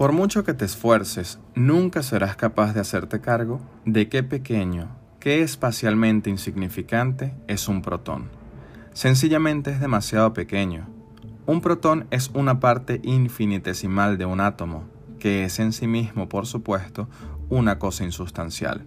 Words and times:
Por 0.00 0.12
mucho 0.12 0.44
que 0.44 0.54
te 0.54 0.64
esfuerces, 0.64 1.38
nunca 1.54 2.02
serás 2.02 2.34
capaz 2.34 2.72
de 2.72 2.80
hacerte 2.80 3.20
cargo 3.20 3.60
de 3.84 4.08
qué 4.08 4.22
pequeño, 4.22 4.96
qué 5.18 5.42
espacialmente 5.42 6.30
insignificante 6.30 7.34
es 7.48 7.68
un 7.68 7.82
protón. 7.82 8.30
Sencillamente 8.94 9.70
es 9.70 9.78
demasiado 9.78 10.32
pequeño. 10.32 10.88
Un 11.44 11.60
protón 11.60 12.06
es 12.10 12.30
una 12.32 12.60
parte 12.60 13.02
infinitesimal 13.04 14.16
de 14.16 14.24
un 14.24 14.40
átomo, 14.40 14.84
que 15.18 15.44
es 15.44 15.58
en 15.58 15.74
sí 15.74 15.86
mismo, 15.86 16.30
por 16.30 16.46
supuesto, 16.46 17.06
una 17.50 17.78
cosa 17.78 18.02
insustancial. 18.02 18.84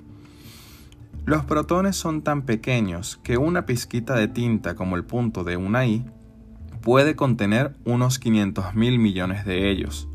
Los 1.25 1.45
protones 1.45 1.95
son 1.95 2.23
tan 2.23 2.41
pequeños 2.41 3.19
que 3.21 3.37
una 3.37 3.67
pizquita 3.67 4.15
de 4.15 4.29
tinta 4.29 4.73
como 4.73 4.95
el 4.95 5.03
punto 5.03 5.43
de 5.43 5.57
una 5.57 5.85
I 5.85 6.07
puede 6.81 7.15
contener 7.15 7.75
unos 7.85 8.17
500 8.17 8.73
mil 8.73 8.97
millones 8.97 9.45
de 9.45 9.69
ellos 9.69 10.09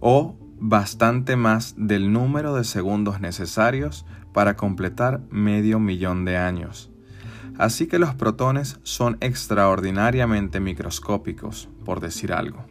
o 0.00 0.36
bastante 0.58 1.36
más 1.36 1.74
del 1.76 2.12
número 2.12 2.54
de 2.54 2.64
segundos 2.64 3.20
necesarios 3.20 4.04
para 4.32 4.56
completar 4.56 5.20
medio 5.30 5.78
millón 5.78 6.24
de 6.24 6.36
años. 6.36 6.90
Así 7.58 7.86
que 7.86 7.98
los 7.98 8.14
protones 8.14 8.78
son 8.82 9.18
extraordinariamente 9.20 10.60
microscópicos, 10.60 11.68
por 11.84 12.00
decir 12.00 12.32
algo. 12.32 12.64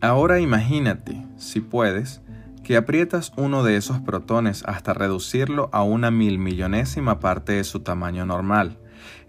Ahora 0.00 0.40
imagínate, 0.40 1.24
si 1.36 1.60
puedes, 1.60 2.22
que 2.64 2.76
aprietas 2.76 3.32
uno 3.36 3.62
de 3.62 3.76
esos 3.76 4.00
protones 4.00 4.64
hasta 4.66 4.94
reducirlo 4.94 5.68
a 5.72 5.82
una 5.82 6.10
mil 6.10 6.38
millonésima 6.38 7.20
parte 7.20 7.52
de 7.52 7.64
su 7.64 7.80
tamaño 7.80 8.26
normal, 8.26 8.78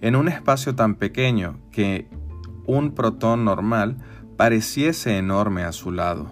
en 0.02 0.16
un 0.16 0.28
espacio 0.28 0.76
tan 0.76 0.96
pequeño 0.96 1.60
que 1.72 2.08
un 2.66 2.94
protón 2.94 3.46
normal 3.46 3.98
pareciese 4.38 5.18
enorme 5.18 5.64
a 5.64 5.72
su 5.72 5.92
lado. 5.92 6.32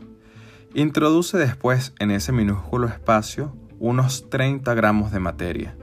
Introduce 0.73 1.37
después 1.37 1.93
en 1.99 2.11
ese 2.11 2.31
minúsculo 2.31 2.87
espacio 2.87 3.55
unos 3.79 4.29
30 4.29 4.73
gramos 4.73 5.11
de 5.11 5.19
materia. 5.19 5.75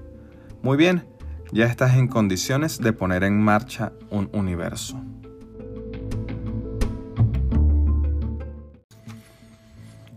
Muy 0.62 0.76
bien, 0.76 1.06
ya 1.52 1.66
estás 1.66 1.96
en 1.96 2.08
condiciones 2.08 2.78
de 2.78 2.92
poner 2.92 3.24
en 3.24 3.40
marcha 3.40 3.92
un 4.10 4.28
universo. 4.32 5.00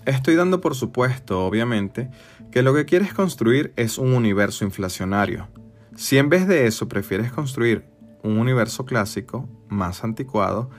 Estoy 0.05 0.35
dando 0.35 0.61
por 0.61 0.75
supuesto, 0.75 1.45
obviamente, 1.45 2.09
que 2.51 2.63
lo 2.63 2.73
que 2.73 2.85
quieres 2.85 3.13
construir 3.13 3.71
es 3.75 3.97
un 3.97 4.13
universo 4.13 4.65
inflacionario. 4.65 5.47
Si 5.95 6.17
en 6.17 6.29
vez 6.29 6.47
de 6.47 6.65
eso 6.65 6.87
prefieres 6.87 7.31
construir 7.31 7.85
un 8.23 8.37
universo 8.37 8.85
clásico, 8.85 9.47
más 9.69 10.03
anticuado, 10.03 10.69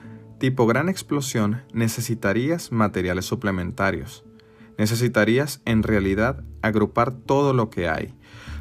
tipo 0.43 0.67
gran 0.67 0.89
explosión, 0.89 1.61
necesitarías 1.71 2.73
materiales 2.73 3.23
suplementarios. 3.23 4.25
Necesitarías 4.77 5.61
en 5.63 5.83
realidad 5.83 6.43
agrupar 6.61 7.13
todo 7.13 7.53
lo 7.53 7.69
que 7.69 7.87
hay, 7.87 8.13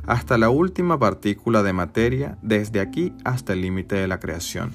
hasta 0.07 0.39
la 0.39 0.49
última 0.49 1.01
partícula 1.01 1.65
de 1.65 1.73
materia, 1.73 2.39
desde 2.41 2.79
aquí 2.79 3.13
hasta 3.25 3.55
el 3.55 3.63
límite 3.63 3.97
de 3.97 4.07
la 4.07 4.21
creación, 4.21 4.71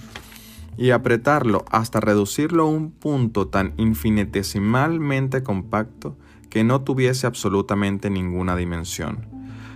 y 0.75 0.89
apretarlo 0.89 1.63
hasta 1.71 2.01
reducirlo 2.01 2.63
a 2.63 2.69
un 2.69 2.91
punto 2.91 3.47
tan 3.47 3.73
infinitesimalmente 3.77 5.43
compacto 5.43 6.17
que 6.49 6.65
no 6.65 6.81
tuviese 6.81 7.25
absolutamente 7.25 8.09
ninguna 8.09 8.57
dimensión. 8.57 9.29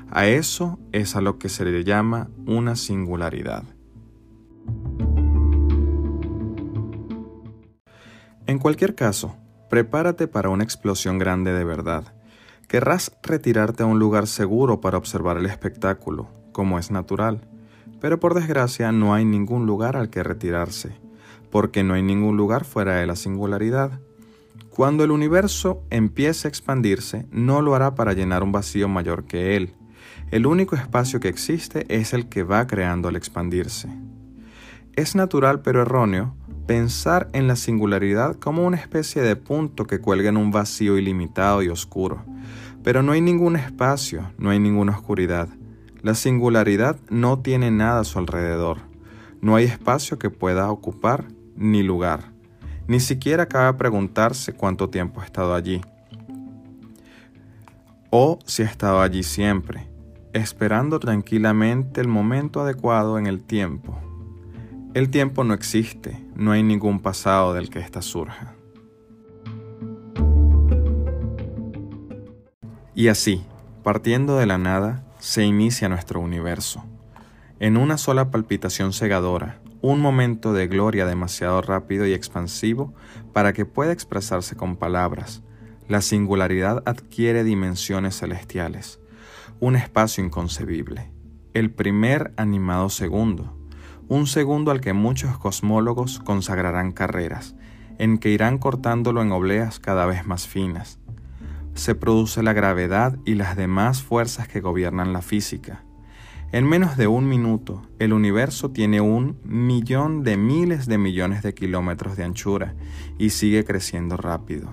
A 0.10 0.28
eso 0.28 0.80
es 0.92 1.16
a 1.16 1.22
lo 1.22 1.40
que 1.40 1.48
se 1.48 1.64
le 1.64 1.86
llama 1.86 2.28
una 2.46 2.76
singularidad. 2.76 3.64
En 8.52 8.60
cualquier 8.60 8.96
caso, 8.96 9.38
prepárate 9.70 10.28
para 10.28 10.50
una 10.50 10.66
explosión 10.66 11.18
grande 11.18 11.54
de 11.54 11.64
verdad. 11.64 12.14
Querrás 12.68 13.18
retirarte 13.24 13.84
a 13.84 13.86
un 13.86 13.98
lugar 13.98 14.28
seguro 14.28 14.82
para 14.82 14.98
observar 14.98 15.38
el 15.38 15.46
espectáculo, 15.46 16.28
como 16.52 16.78
es 16.78 16.92
natural, 16.92 17.48
pero 18.02 18.20
por 18.20 18.34
desgracia 18.34 18.92
no 18.92 19.14
hay 19.14 19.24
ningún 19.24 19.66
lugar 19.66 19.96
al 19.96 20.10
que 20.10 20.22
retirarse, 20.22 21.00
porque 21.50 21.82
no 21.82 21.94
hay 21.94 22.04
ningún 22.04 22.36
lugar 22.36 22.66
fuera 22.66 22.96
de 22.96 23.08
la 23.08 23.16
singularidad. 23.16 24.02
Cuando 24.70 25.06
el 25.06 25.12
universo 25.12 25.86
empiece 25.90 26.50
a 26.50 26.50
expandirse, 26.50 27.28
no 27.32 27.62
lo 27.62 27.74
hará 27.74 27.96
para 27.96 28.12
llenar 28.12 28.44
un 28.44 28.52
vacío 28.52 28.90
mayor 28.90 29.24
que 29.24 29.56
él. 29.56 29.76
El 30.30 30.46
único 30.46 30.76
espacio 30.76 31.22
que 31.22 31.30
existe 31.30 31.86
es 31.88 32.14
el 32.14 32.28
que 32.28 32.44
va 32.44 32.68
creando 32.68 33.08
al 33.08 33.16
expandirse. 33.16 33.88
Es 34.98 35.16
natural 35.16 35.62
pero 35.62 35.84
erróneo 35.84 36.36
pensar 36.66 37.30
en 37.34 37.48
la 37.48 37.56
singularidad 37.56 38.36
como 38.36 38.66
una 38.66 38.78
especie 38.78 39.22
de 39.22 39.36
punto 39.36 39.86
que 39.86 40.00
cuelga 40.00 40.30
en 40.30 40.38
un 40.38 40.52
vacío 40.52 40.98
ilimitado 40.98 41.62
y 41.64 41.70
oscuro. 41.70 42.24
Pero 42.84 43.04
no 43.04 43.12
hay 43.12 43.22
ningún 43.22 43.56
espacio, 43.56 44.32
no 44.38 44.50
hay 44.50 44.60
ninguna 44.60 44.94
oscuridad. 44.94 45.50
La 46.02 46.16
singularidad 46.16 46.98
no 47.10 47.40
tiene 47.40 47.72
nada 47.72 48.02
a 48.02 48.04
su 48.04 48.20
alrededor. 48.20 48.80
No 49.42 49.56
hay 49.56 49.66
espacio 49.66 50.18
que 50.18 50.30
pueda 50.30 50.72
ocupar 50.72 51.26
ni 51.56 51.84
lugar. 51.84 52.32
Ni 52.88 53.00
siquiera 53.00 53.48
cabe 53.48 53.78
preguntarse 53.78 54.54
cuánto 54.54 54.90
tiempo 54.90 55.22
ha 55.22 55.26
estado 55.26 55.54
allí. 55.54 55.82
O 58.10 58.40
si 58.46 58.64
ha 58.64 58.66
estado 58.66 59.02
allí 59.02 59.24
siempre, 59.24 59.88
esperando 60.34 61.00
tranquilamente 61.00 62.02
el 62.02 62.08
momento 62.08 62.62
adecuado 62.62 63.18
en 63.18 63.28
el 63.28 63.42
tiempo 63.44 63.98
el 64.94 65.10
tiempo 65.10 65.44
no 65.46 65.54
existe, 65.54 66.22
no 66.36 66.52
hay 66.52 66.64
ningún 66.64 67.00
pasado 67.00 67.54
del 67.54 67.70
que 67.70 67.80
ésta 67.80 68.02
surja. 68.02 68.56
Y 72.94 73.08
así, 73.08 73.42
partiendo 73.84 74.38
de 74.38 74.46
la 74.46 74.58
nada, 74.58 75.06
se 75.20 75.44
inicia 75.44 75.88
nuestro 75.88 76.20
universo. 76.20 76.84
En 77.60 77.78
una 77.78 77.98
sola 77.98 78.32
palpitación 78.32 78.92
cegadora, 78.92 79.62
un 79.82 80.02
momento 80.02 80.52
de 80.52 80.68
gloria 80.68 81.06
demasiado 81.06 81.62
rápido 81.62 82.06
y 82.06 82.14
expansivo 82.14 82.94
para 83.32 83.54
que 83.54 83.66
pueda 83.66 83.94
expresarse 83.94 84.56
con 84.58 84.76
palabras, 84.76 85.42
la 85.88 86.02
singularidad 86.02 86.84
adquiere 86.86 87.44
dimensiones 87.44 88.20
celestiales, 88.20 89.00
un 89.60 89.76
espacio 89.76 90.24
inconcebible, 90.24 91.12
el 91.54 91.72
primer 91.72 92.34
animado 92.36 92.90
segundo, 92.90 93.61
un 94.08 94.28
segundo 94.28 94.72
al 94.72 94.82
que 94.82 94.94
muchos 94.94 95.38
cosmólogos 95.38 96.20
consagrarán 96.20 96.92
carreras, 96.92 97.56
en 97.98 98.18
que 98.18 98.30
irán 98.30 98.58
cortándolo 98.58 99.22
en 99.22 99.32
obleas 99.32 99.80
cada 99.80 100.06
vez 100.06 100.26
más 100.26 100.48
finas. 100.48 101.00
Se 101.74 101.96
produce 101.96 102.44
la 102.44 102.54
gravedad 102.54 103.18
y 103.26 103.36
las 103.36 103.56
demás 103.56 104.04
fuerzas 104.04 104.48
que 104.48 104.62
gobiernan 104.62 105.14
la 105.14 105.22
física. 105.22 105.84
En 106.52 106.68
menos 106.68 106.98
de 106.98 107.08
un 107.08 107.30
minuto, 107.30 107.82
el 108.00 108.12
universo 108.12 108.72
tiene 108.72 109.00
un 109.00 109.40
millón 109.44 110.24
de 110.24 110.36
miles 110.36 110.86
de 110.86 110.98
millones 110.98 111.44
de 111.44 111.54
kilómetros 111.54 112.18
de 112.18 112.26
anchura 112.26 112.76
y 113.18 113.30
sigue 113.30 113.64
creciendo 113.64 114.18
rápido. 114.18 114.70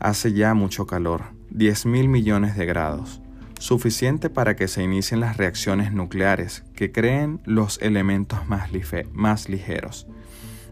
Hace 0.00 0.32
ya 0.32 0.54
mucho 0.54 0.86
calor, 0.86 1.22
10 1.50 1.86
mil 1.86 2.08
millones 2.08 2.56
de 2.56 2.66
grados 2.66 3.20
suficiente 3.58 4.30
para 4.30 4.56
que 4.56 4.68
se 4.68 4.82
inicien 4.82 5.20
las 5.20 5.36
reacciones 5.36 5.92
nucleares 5.92 6.64
que 6.74 6.92
creen 6.92 7.40
los 7.44 7.80
elementos 7.82 8.40
más, 8.48 9.48
ligeros, 9.48 10.06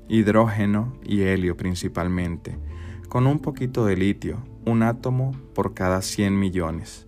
hidrógeno 0.09 0.97
y 1.05 1.23
helio 1.23 1.57
principalmente, 1.57 2.57
con 3.09 3.27
un 3.27 3.41
poquito 3.41 3.85
de 3.87 3.97
litio, 3.97 4.39
un 4.65 4.83
átomo 4.83 5.33
por 5.55 5.75
cada 5.75 6.03
100 6.03 6.39
millones. 6.39 7.07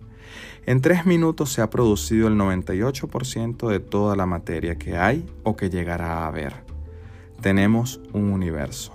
En 0.65 0.81
tres 0.81 1.05
minutos 1.05 1.51
se 1.51 1.61
ha 1.61 1.69
producido 1.69 2.27
el 2.27 2.35
98% 2.35 3.69
de 3.69 3.79
toda 3.79 4.15
la 4.15 4.25
materia 4.25 4.77
que 4.77 4.97
hay 4.97 5.25
o 5.43 5.55
que 5.55 5.69
llegará 5.69 6.19
a 6.19 6.27
haber. 6.27 6.63
Tenemos 7.41 8.01
un 8.13 8.31
universo. 8.31 8.93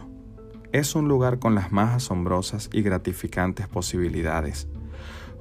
Es 0.73 0.95
un 0.95 1.09
lugar 1.09 1.39
con 1.39 1.55
las 1.55 1.73
más 1.73 1.95
asombrosas 1.95 2.69
y 2.73 2.83
gratificantes 2.83 3.69
posibilidades. 3.69 4.69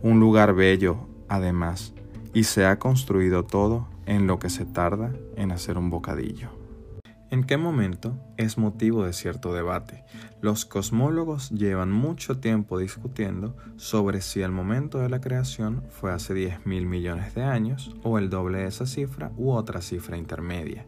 Un 0.01 0.19
lugar 0.19 0.53
bello, 0.53 1.07
además, 1.33 1.93
y 2.31 2.43
se 2.43 2.67
ha 2.67 2.77
construido 2.77 3.43
todo 3.43 3.87
en 4.05 4.27
lo 4.27 4.37
que 4.37 4.51
se 4.51 4.65
tarda 4.65 5.11
en 5.35 5.51
hacer 5.51 5.79
un 5.79 5.89
bocadillo. 5.89 6.49
¿En 7.31 7.43
qué 7.43 7.57
momento? 7.57 8.15
Es 8.37 8.59
motivo 8.59 9.03
de 9.03 9.13
cierto 9.13 9.51
debate. 9.51 10.03
Los 10.41 10.65
cosmólogos 10.65 11.49
llevan 11.49 11.91
mucho 11.91 12.37
tiempo 12.37 12.77
discutiendo 12.77 13.57
sobre 13.75 14.21
si 14.21 14.41
el 14.41 14.51
momento 14.51 14.99
de 14.99 15.09
la 15.09 15.19
creación 15.21 15.83
fue 15.89 16.11
hace 16.11 16.35
10 16.35 16.67
mil 16.67 16.85
millones 16.85 17.33
de 17.33 17.41
años 17.41 17.95
o 18.03 18.19
el 18.19 18.29
doble 18.29 18.59
de 18.59 18.67
esa 18.67 18.85
cifra 18.85 19.31
u 19.35 19.51
otra 19.53 19.81
cifra 19.81 20.17
intermedia. 20.17 20.85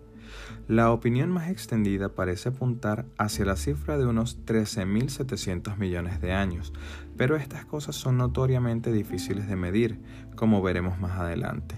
La 0.68 0.92
opinión 0.92 1.30
más 1.30 1.50
extendida 1.50 2.10
parece 2.10 2.50
apuntar 2.50 3.06
hacia 3.20 3.46
la 3.46 3.56
cifra 3.56 4.00
de 4.00 4.08
unos 4.08 4.44
13.700 4.46 5.78
millones 5.78 6.22
de 6.22 6.34
años, 6.34 6.74
pero 7.16 7.36
estas 7.36 7.66
cosas 7.66 7.96
son 7.96 8.18
notoriamente 8.18 8.92
difíciles 8.92 9.48
de 9.48 9.56
medir, 9.56 10.00
como 10.36 10.64
veremos 10.64 11.00
más 11.00 11.20
adelante. 11.20 11.76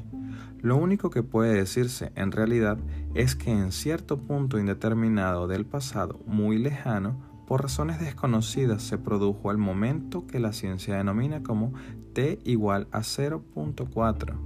Lo 0.61 0.77
único 0.77 1.09
que 1.09 1.21
puede 1.21 1.53
decirse 1.53 2.13
en 2.15 2.31
realidad 2.31 2.77
es 3.13 3.35
que 3.35 3.51
en 3.51 3.73
cierto 3.73 4.19
punto 4.19 4.57
indeterminado 4.57 5.47
del 5.47 5.65
pasado 5.65 6.21
muy 6.25 6.57
lejano 6.57 7.21
por 7.45 7.63
razones 7.63 7.99
desconocidas 7.99 8.83
se 8.83 8.97
produjo 8.97 9.49
al 9.49 9.57
momento 9.57 10.27
que 10.27 10.39
la 10.39 10.53
ciencia 10.53 10.95
denomina 10.95 11.43
como 11.43 11.73
t 12.13 12.39
igual 12.45 12.87
a 12.91 12.99
0.4. 12.99 14.37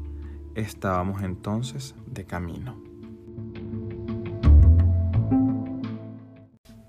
Estábamos 0.55 1.21
entonces 1.21 1.93
de 2.07 2.25
camino. 2.25 2.90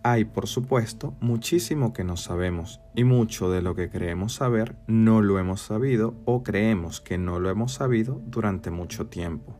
Hay, 0.04 0.24
por 0.24 0.48
supuesto, 0.48 1.14
muchísimo 1.20 1.92
que 1.92 2.02
no 2.02 2.16
sabemos 2.16 2.80
y 2.96 3.04
mucho 3.04 3.50
de 3.50 3.62
lo 3.62 3.76
que 3.76 3.88
creemos 3.88 4.34
saber 4.34 4.74
no 4.88 5.22
lo 5.22 5.38
hemos 5.38 5.60
sabido 5.60 6.16
o 6.24 6.42
creemos 6.42 7.00
que 7.00 7.18
no 7.18 7.38
lo 7.38 7.50
hemos 7.50 7.74
sabido 7.74 8.20
durante 8.26 8.72
mucho 8.72 9.06
tiempo. 9.06 9.56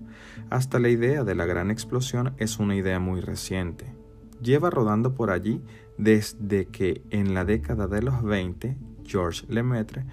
Hasta 0.50 0.80
la 0.80 0.88
idea 0.88 1.22
de 1.22 1.36
la 1.36 1.46
gran 1.46 1.70
explosión 1.70 2.34
es 2.38 2.58
una 2.58 2.74
idea 2.74 2.98
muy 2.98 3.20
reciente. 3.20 3.94
Lleva 4.42 4.68
rodando 4.68 5.14
por 5.14 5.30
allí 5.30 5.62
desde 5.96 6.66
que 6.66 7.02
en 7.10 7.34
la 7.34 7.44
década 7.44 7.86
de 7.86 8.02
los 8.02 8.22
20 8.24 8.76
Georges 9.04 9.48
Lemaitre, 9.48 10.04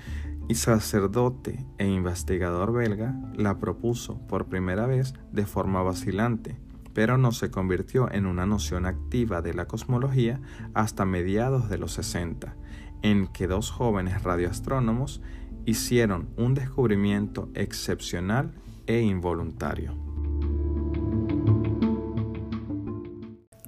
y 0.47 0.55
sacerdote 0.55 1.63
e 1.77 1.87
investigador 1.87 2.73
belga, 2.73 3.15
la 3.35 3.59
propuso 3.59 4.19
por 4.27 4.47
primera 4.47 4.87
vez 4.87 5.13
de 5.31 5.45
forma 5.45 5.83
vacilante 5.83 6.57
pero 6.99 7.17
no 7.17 7.31
se 7.31 7.49
convirtió 7.49 8.11
en 8.11 8.25
una 8.25 8.45
noción 8.45 8.85
activa 8.85 9.41
de 9.41 9.53
la 9.53 9.69
cosmología 9.69 10.41
hasta 10.73 11.05
mediados 11.05 11.69
de 11.69 11.77
los 11.77 11.93
60, 11.93 12.57
en 13.03 13.27
que 13.27 13.47
dos 13.47 13.71
jóvenes 13.71 14.21
radioastrónomos 14.21 15.21
hicieron 15.65 16.27
un 16.35 16.55
descubrimiento 16.55 17.47
excepcional 17.53 18.51
e 18.85 18.99
involuntario. 18.99 19.95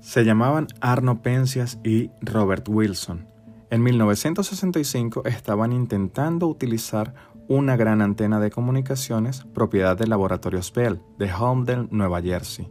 Se 0.01 0.25
llamaban 0.25 0.67
Arno 0.81 1.21
Penzias 1.21 1.79
y 1.85 2.11
Robert 2.19 2.67
Wilson. 2.67 3.29
En 3.69 3.81
1965 3.81 5.23
estaban 5.23 5.71
intentando 5.71 6.47
utilizar 6.47 7.13
una 7.47 7.77
gran 7.77 8.01
antena 8.01 8.41
de 8.41 8.51
comunicaciones 8.51 9.45
propiedad 9.53 9.95
del 9.95 10.09
laboratorio 10.09 10.59
Bell 10.75 10.99
de 11.17 11.31
Holmdel, 11.31 11.87
Nueva 11.91 12.21
Jersey 12.21 12.67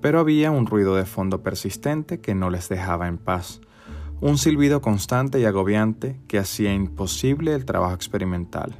pero 0.00 0.20
había 0.20 0.50
un 0.50 0.66
ruido 0.66 0.96
de 0.96 1.04
fondo 1.04 1.42
persistente 1.42 2.20
que 2.20 2.34
no 2.34 2.50
les 2.50 2.68
dejaba 2.68 3.08
en 3.08 3.18
paz, 3.18 3.60
un 4.20 4.38
silbido 4.38 4.80
constante 4.80 5.40
y 5.40 5.44
agobiante 5.44 6.20
que 6.28 6.38
hacía 6.38 6.72
imposible 6.72 7.54
el 7.54 7.64
trabajo 7.64 7.94
experimental. 7.94 8.76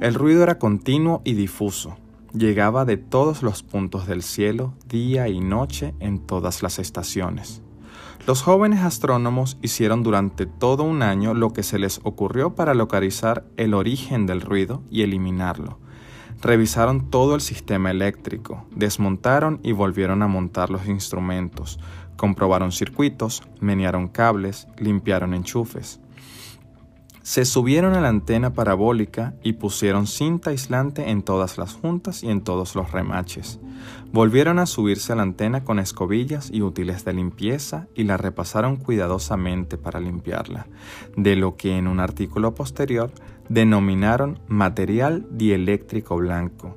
El 0.00 0.14
ruido 0.14 0.42
era 0.42 0.58
continuo 0.58 1.22
y 1.24 1.34
difuso, 1.34 1.96
llegaba 2.32 2.84
de 2.84 2.96
todos 2.96 3.42
los 3.42 3.62
puntos 3.62 4.06
del 4.06 4.22
cielo, 4.22 4.74
día 4.88 5.28
y 5.28 5.40
noche 5.40 5.94
en 6.00 6.18
todas 6.18 6.62
las 6.62 6.78
estaciones. 6.78 7.62
Los 8.26 8.42
jóvenes 8.42 8.80
astrónomos 8.80 9.56
hicieron 9.62 10.02
durante 10.02 10.46
todo 10.46 10.82
un 10.82 11.02
año 11.02 11.34
lo 11.34 11.52
que 11.52 11.62
se 11.62 11.78
les 11.78 12.00
ocurrió 12.02 12.54
para 12.54 12.74
localizar 12.74 13.44
el 13.56 13.74
origen 13.74 14.26
del 14.26 14.40
ruido 14.40 14.82
y 14.90 15.02
eliminarlo, 15.02 15.78
Revisaron 16.42 17.10
todo 17.10 17.34
el 17.34 17.42
sistema 17.42 17.90
eléctrico, 17.90 18.64
desmontaron 18.74 19.60
y 19.62 19.72
volvieron 19.72 20.22
a 20.22 20.26
montar 20.26 20.70
los 20.70 20.86
instrumentos, 20.86 21.78
comprobaron 22.16 22.72
circuitos, 22.72 23.42
menearon 23.60 24.08
cables, 24.08 24.66
limpiaron 24.78 25.34
enchufes. 25.34 26.00
Se 27.22 27.44
subieron 27.44 27.94
a 27.94 28.00
la 28.00 28.08
antena 28.08 28.54
parabólica 28.54 29.34
y 29.42 29.52
pusieron 29.52 30.06
cinta 30.06 30.50
aislante 30.50 31.10
en 31.10 31.22
todas 31.22 31.58
las 31.58 31.74
juntas 31.74 32.22
y 32.22 32.30
en 32.30 32.40
todos 32.40 32.74
los 32.74 32.92
remaches. 32.92 33.60
Volvieron 34.10 34.58
a 34.58 34.64
subirse 34.64 35.12
a 35.12 35.16
la 35.16 35.22
antena 35.22 35.62
con 35.62 35.78
escobillas 35.78 36.50
y 36.50 36.62
útiles 36.62 37.04
de 37.04 37.12
limpieza 37.12 37.88
y 37.94 38.04
la 38.04 38.16
repasaron 38.16 38.76
cuidadosamente 38.76 39.76
para 39.76 40.00
limpiarla, 40.00 40.66
de 41.14 41.36
lo 41.36 41.56
que 41.56 41.76
en 41.76 41.88
un 41.88 42.00
artículo 42.00 42.54
posterior 42.54 43.12
denominaron 43.50 44.40
material 44.48 45.26
dieléctrico 45.30 46.16
blanco, 46.16 46.76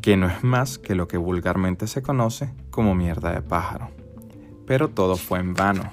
que 0.00 0.16
no 0.16 0.28
es 0.28 0.44
más 0.44 0.78
que 0.78 0.94
lo 0.94 1.08
que 1.08 1.16
vulgarmente 1.16 1.88
se 1.88 2.02
conoce 2.02 2.54
como 2.70 2.94
mierda 2.94 3.32
de 3.32 3.42
pájaro. 3.42 3.90
Pero 4.64 4.88
todo 4.90 5.16
fue 5.16 5.40
en 5.40 5.54
vano. 5.54 5.90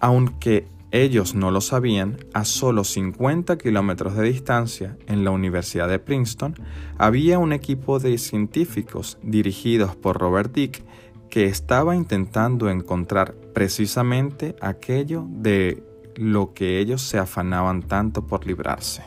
Aunque 0.00 0.68
ellos 0.92 1.34
no 1.34 1.50
lo 1.50 1.60
sabían, 1.60 2.16
a 2.32 2.44
solo 2.44 2.84
50 2.84 3.58
kilómetros 3.58 4.16
de 4.16 4.22
distancia, 4.24 4.96
en 5.06 5.24
la 5.24 5.30
Universidad 5.30 5.88
de 5.88 5.98
Princeton, 5.98 6.54
había 6.96 7.38
un 7.38 7.52
equipo 7.52 7.98
de 7.98 8.16
científicos 8.18 9.18
dirigidos 9.22 9.96
por 9.96 10.18
Robert 10.18 10.52
Dick 10.52 10.84
que 11.28 11.46
estaba 11.46 11.96
intentando 11.96 12.70
encontrar 12.70 13.34
precisamente 13.52 14.54
aquello 14.60 15.26
de 15.28 15.82
lo 16.14 16.54
que 16.54 16.78
ellos 16.78 17.02
se 17.02 17.18
afanaban 17.18 17.82
tanto 17.82 18.26
por 18.26 18.46
librarse. 18.46 19.02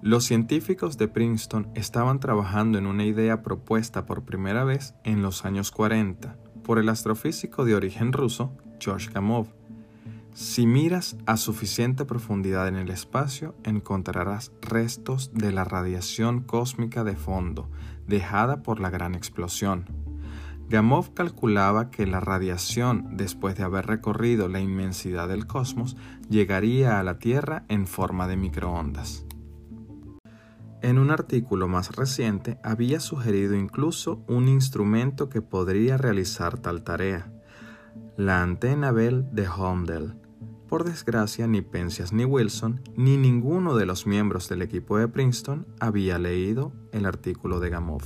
Los 0.00 0.24
científicos 0.24 0.96
de 0.96 1.08
Princeton 1.08 1.68
estaban 1.74 2.20
trabajando 2.20 2.78
en 2.78 2.86
una 2.86 3.04
idea 3.04 3.42
propuesta 3.42 4.06
por 4.06 4.24
primera 4.24 4.64
vez 4.64 4.94
en 5.04 5.20
los 5.20 5.44
años 5.44 5.72
40 5.72 6.36
por 6.66 6.80
el 6.80 6.88
astrofísico 6.88 7.64
de 7.64 7.76
origen 7.76 8.12
ruso 8.12 8.50
George 8.80 9.08
Gamow. 9.12 9.46
Si 10.34 10.66
miras 10.66 11.16
a 11.24 11.36
suficiente 11.36 12.04
profundidad 12.04 12.66
en 12.66 12.74
el 12.74 12.90
espacio, 12.90 13.54
encontrarás 13.62 14.50
restos 14.62 15.30
de 15.32 15.52
la 15.52 15.62
radiación 15.62 16.40
cósmica 16.40 17.04
de 17.04 17.14
fondo 17.14 17.70
dejada 18.08 18.62
por 18.62 18.80
la 18.80 18.90
gran 18.90 19.14
explosión. 19.14 19.84
Gamov 20.68 21.14
calculaba 21.14 21.90
que 21.90 22.06
la 22.06 22.18
radiación, 22.18 23.16
después 23.16 23.56
de 23.56 23.62
haber 23.62 23.86
recorrido 23.86 24.48
la 24.48 24.58
inmensidad 24.60 25.28
del 25.28 25.46
cosmos, 25.46 25.96
llegaría 26.28 26.98
a 26.98 27.04
la 27.04 27.20
Tierra 27.20 27.64
en 27.68 27.86
forma 27.86 28.26
de 28.26 28.36
microondas. 28.36 29.25
En 30.86 31.00
un 31.00 31.10
artículo 31.10 31.66
más 31.66 31.96
reciente 31.96 32.58
había 32.62 33.00
sugerido 33.00 33.56
incluso 33.56 34.22
un 34.28 34.46
instrumento 34.46 35.28
que 35.28 35.42
podría 35.42 35.96
realizar 35.96 36.60
tal 36.60 36.84
tarea, 36.84 37.32
la 38.16 38.40
antena 38.40 38.92
Bell 38.92 39.26
de 39.32 39.48
Holmdel. 39.48 40.14
Por 40.68 40.84
desgracia, 40.84 41.48
ni 41.48 41.60
Penzias 41.60 42.12
ni 42.12 42.24
Wilson, 42.24 42.82
ni 42.94 43.16
ninguno 43.16 43.74
de 43.74 43.84
los 43.84 44.06
miembros 44.06 44.48
del 44.48 44.62
equipo 44.62 44.96
de 44.96 45.08
Princeton 45.08 45.66
había 45.80 46.20
leído 46.20 46.72
el 46.92 47.04
artículo 47.04 47.58
de 47.58 47.70
Gamov. 47.70 48.02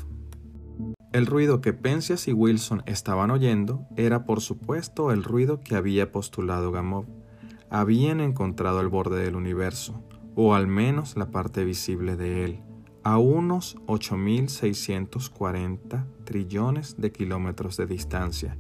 El 1.13 1.27
ruido 1.27 1.61
que 1.61 1.75
Penzias 1.75 2.29
y 2.29 2.33
Wilson 2.33 2.83
estaban 2.87 3.31
oyendo 3.31 3.87
era 3.95 4.25
por 4.25 4.41
supuesto 4.41 5.13
el 5.13 5.23
ruido 5.23 5.61
que 5.61 5.77
había 5.77 6.13
postulado 6.13 6.73
Gamow. 6.73 7.05
Habían 7.69 8.21
encontrado 8.21 8.81
el 8.81 8.89
borde 8.89 9.23
del 9.23 9.37
universo, 9.37 10.03
o 10.35 10.55
al 10.55 10.67
menos 10.67 11.19
la 11.19 11.31
parte 11.31 11.65
visible 11.67 12.17
de 12.17 12.45
él, 12.45 12.63
a 13.03 13.19
unos 13.19 13.77
8.640 13.87 16.05
trillones 16.25 16.97
de 16.99 17.13
kilómetros 17.13 17.77
de 17.77 17.87
distancia. 17.87 18.57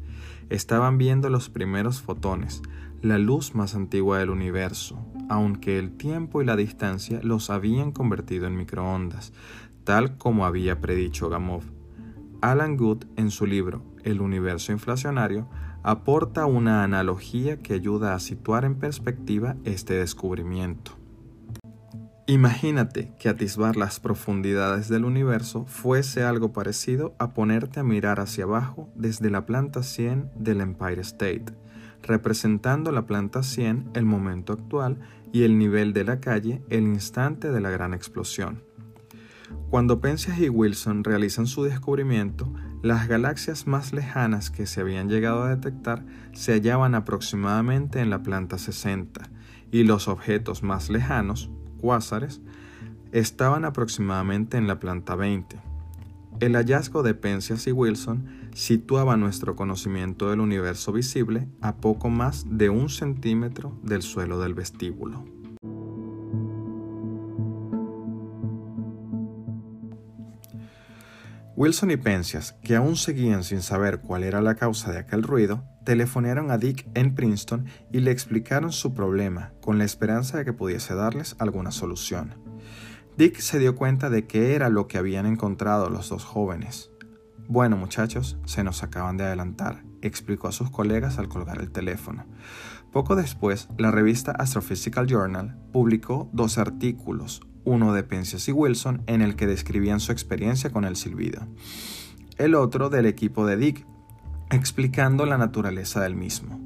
Estaban 0.48 0.98
viendo 0.98 1.30
los 1.30 1.50
primeros 1.50 2.00
fotones, 2.00 2.62
la 3.02 3.18
luz 3.18 3.54
más 3.54 3.74
antigua 3.74 4.18
del 4.18 4.30
universo, 4.30 5.04
aunque 5.28 5.78
el 5.78 5.96
tiempo 5.96 6.42
y 6.42 6.44
la 6.44 6.56
distancia 6.56 7.20
los 7.22 7.50
habían 7.50 7.92
convertido 7.92 8.46
en 8.46 8.56
microondas, 8.56 9.32
tal 9.84 10.18
como 10.18 10.44
había 10.44 10.80
predicho 10.80 11.28
Gamow. 11.28 11.60
Alan 12.40 12.76
Good, 12.76 13.04
en 13.16 13.30
su 13.30 13.46
libro 13.46 13.84
El 14.02 14.20
universo 14.20 14.72
inflacionario, 14.72 15.48
aporta 15.82 16.46
una 16.46 16.84
analogía 16.84 17.58
que 17.58 17.74
ayuda 17.74 18.14
a 18.14 18.20
situar 18.20 18.64
en 18.64 18.76
perspectiva 18.76 19.56
este 19.64 19.94
descubrimiento. 19.94 20.99
Imagínate 22.30 23.12
que 23.18 23.28
atisbar 23.28 23.76
las 23.76 23.98
profundidades 23.98 24.88
del 24.88 25.04
universo 25.04 25.64
fuese 25.66 26.22
algo 26.22 26.52
parecido 26.52 27.12
a 27.18 27.34
ponerte 27.34 27.80
a 27.80 27.82
mirar 27.82 28.20
hacia 28.20 28.44
abajo 28.44 28.88
desde 28.94 29.30
la 29.30 29.46
planta 29.46 29.82
100 29.82 30.30
del 30.36 30.60
Empire 30.60 31.00
State, 31.00 31.46
representando 32.04 32.92
la 32.92 33.04
planta 33.04 33.42
100 33.42 33.90
el 33.94 34.04
momento 34.04 34.52
actual 34.52 35.00
y 35.32 35.42
el 35.42 35.58
nivel 35.58 35.92
de 35.92 36.04
la 36.04 36.20
calle 36.20 36.62
el 36.70 36.84
instante 36.84 37.50
de 37.50 37.60
la 37.60 37.70
gran 37.70 37.94
explosión. 37.94 38.62
Cuando 39.68 40.00
Penzias 40.00 40.38
y 40.38 40.48
Wilson 40.48 41.02
realizan 41.02 41.48
su 41.48 41.64
descubrimiento, 41.64 42.54
las 42.80 43.08
galaxias 43.08 43.66
más 43.66 43.92
lejanas 43.92 44.52
que 44.52 44.66
se 44.66 44.82
habían 44.82 45.08
llegado 45.08 45.42
a 45.42 45.48
detectar 45.56 46.06
se 46.32 46.52
hallaban 46.52 46.94
aproximadamente 46.94 47.98
en 47.98 48.08
la 48.08 48.22
planta 48.22 48.56
60 48.56 49.20
y 49.72 49.82
los 49.82 50.06
objetos 50.06 50.62
más 50.62 50.90
lejanos, 50.90 51.50
cuásares, 51.80 52.40
estaban 53.12 53.64
aproximadamente 53.64 54.56
en 54.56 54.66
la 54.66 54.78
planta 54.78 55.16
20. 55.16 55.56
El 56.40 56.54
hallazgo 56.54 57.02
de 57.02 57.14
Penzias 57.14 57.66
y 57.66 57.72
Wilson 57.72 58.26
situaba 58.54 59.16
nuestro 59.16 59.56
conocimiento 59.56 60.30
del 60.30 60.40
universo 60.40 60.92
visible 60.92 61.48
a 61.60 61.76
poco 61.76 62.08
más 62.08 62.46
de 62.48 62.70
un 62.70 62.88
centímetro 62.88 63.78
del 63.82 64.02
suelo 64.02 64.40
del 64.40 64.54
vestíbulo. 64.54 65.24
Wilson 71.56 71.90
y 71.90 71.98
Penzias, 71.98 72.54
que 72.62 72.74
aún 72.74 72.96
seguían 72.96 73.44
sin 73.44 73.60
saber 73.60 74.00
cuál 74.00 74.24
era 74.24 74.40
la 74.40 74.54
causa 74.54 74.92
de 74.92 74.98
aquel 74.98 75.22
ruido, 75.22 75.62
telefonearon 75.84 76.50
a 76.50 76.58
Dick 76.58 76.86
en 76.94 77.14
Princeton 77.14 77.66
y 77.92 78.00
le 78.00 78.10
explicaron 78.10 78.72
su 78.72 78.94
problema, 78.94 79.52
con 79.60 79.78
la 79.78 79.84
esperanza 79.84 80.38
de 80.38 80.44
que 80.44 80.52
pudiese 80.52 80.94
darles 80.94 81.36
alguna 81.38 81.70
solución. 81.70 82.34
Dick 83.16 83.38
se 83.38 83.58
dio 83.58 83.76
cuenta 83.76 84.08
de 84.10 84.26
qué 84.26 84.54
era 84.54 84.68
lo 84.68 84.86
que 84.86 84.98
habían 84.98 85.26
encontrado 85.26 85.90
los 85.90 86.08
dos 86.08 86.24
jóvenes. 86.24 86.90
Bueno, 87.48 87.76
muchachos, 87.76 88.38
se 88.44 88.62
nos 88.62 88.82
acaban 88.82 89.16
de 89.16 89.24
adelantar, 89.24 89.82
explicó 90.02 90.48
a 90.48 90.52
sus 90.52 90.70
colegas 90.70 91.18
al 91.18 91.28
colgar 91.28 91.60
el 91.60 91.70
teléfono. 91.70 92.26
Poco 92.92 93.16
después, 93.16 93.68
la 93.76 93.90
revista 93.90 94.32
Astrophysical 94.32 95.06
Journal 95.06 95.58
publicó 95.72 96.30
dos 96.32 96.58
artículos, 96.58 97.42
uno 97.64 97.92
de 97.92 98.02
Penzias 98.02 98.48
y 98.48 98.52
Wilson 98.52 99.02
en 99.06 99.20
el 99.22 99.36
que 99.36 99.46
describían 99.46 100.00
su 100.00 100.12
experiencia 100.12 100.70
con 100.70 100.84
el 100.84 100.96
silbido, 100.96 101.46
el 102.38 102.54
otro 102.54 102.88
del 102.88 103.06
equipo 103.06 103.46
de 103.46 103.56
Dick, 103.56 103.86
explicando 104.50 105.26
la 105.26 105.38
naturaleza 105.38 106.00
del 106.00 106.16
mismo. 106.16 106.60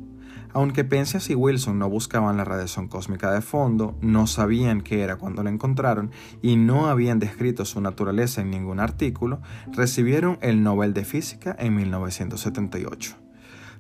Aunque 0.55 0.85
Penzias 0.85 1.31
y 1.31 1.35
Wilson 1.35 1.81
no 1.81 1.91
buscaban 1.91 2.37
la 2.37 2.45
radiación 2.45 2.87
cósmica 2.87 3.33
de 3.33 3.43
fondo, 3.43 3.99
no 4.01 4.29
sabían 4.29 4.83
qué 4.83 5.03
era 5.03 5.17
cuando 5.17 5.43
la 5.43 5.51
encontraron 5.51 6.13
y 6.43 6.55
no 6.55 6.87
habían 6.87 7.19
descrito 7.19 7.65
su 7.65 7.81
naturaleza 7.81 8.41
en 8.41 8.51
ningún 8.51 8.79
artículo, 8.79 9.41
recibieron 9.73 10.39
el 10.43 10.63
Nobel 10.63 10.95
de 10.95 11.05
Física 11.05 11.57
en 11.59 11.75
1978. 11.75 13.17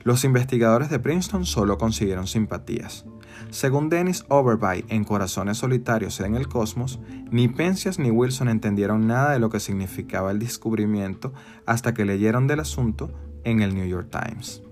Los 0.03 0.25
investigadores 0.25 0.91
de 0.91 0.99
Princeton 0.99 1.47
solo 1.47 1.79
consiguieron 1.79 2.27
simpatías. 2.27 3.07
Según 3.51 3.89
Dennis 3.89 4.25
Overby 4.29 4.85
en 4.89 5.05
Corazones 5.05 5.59
Solitarios 5.59 6.19
en 6.21 6.35
el 6.35 6.49
Cosmos, 6.49 6.99
ni 7.31 7.47
Penzias 7.47 8.01
ni 8.01 8.11
Wilson 8.11 8.49
entendieron 8.49 9.07
nada 9.07 9.33
de 9.33 9.39
lo 9.39 9.49
que 9.49 9.61
significaba 9.61 10.33
el 10.33 10.41
descubrimiento 10.41 11.33
hasta 11.67 11.95
que 11.95 12.05
leyeron 12.05 12.49
del 12.49 12.61
asunto 12.61 13.13
en 13.45 13.63
el 13.63 13.75
New 13.75 13.87
York 13.87 14.09
Times. 14.11 14.63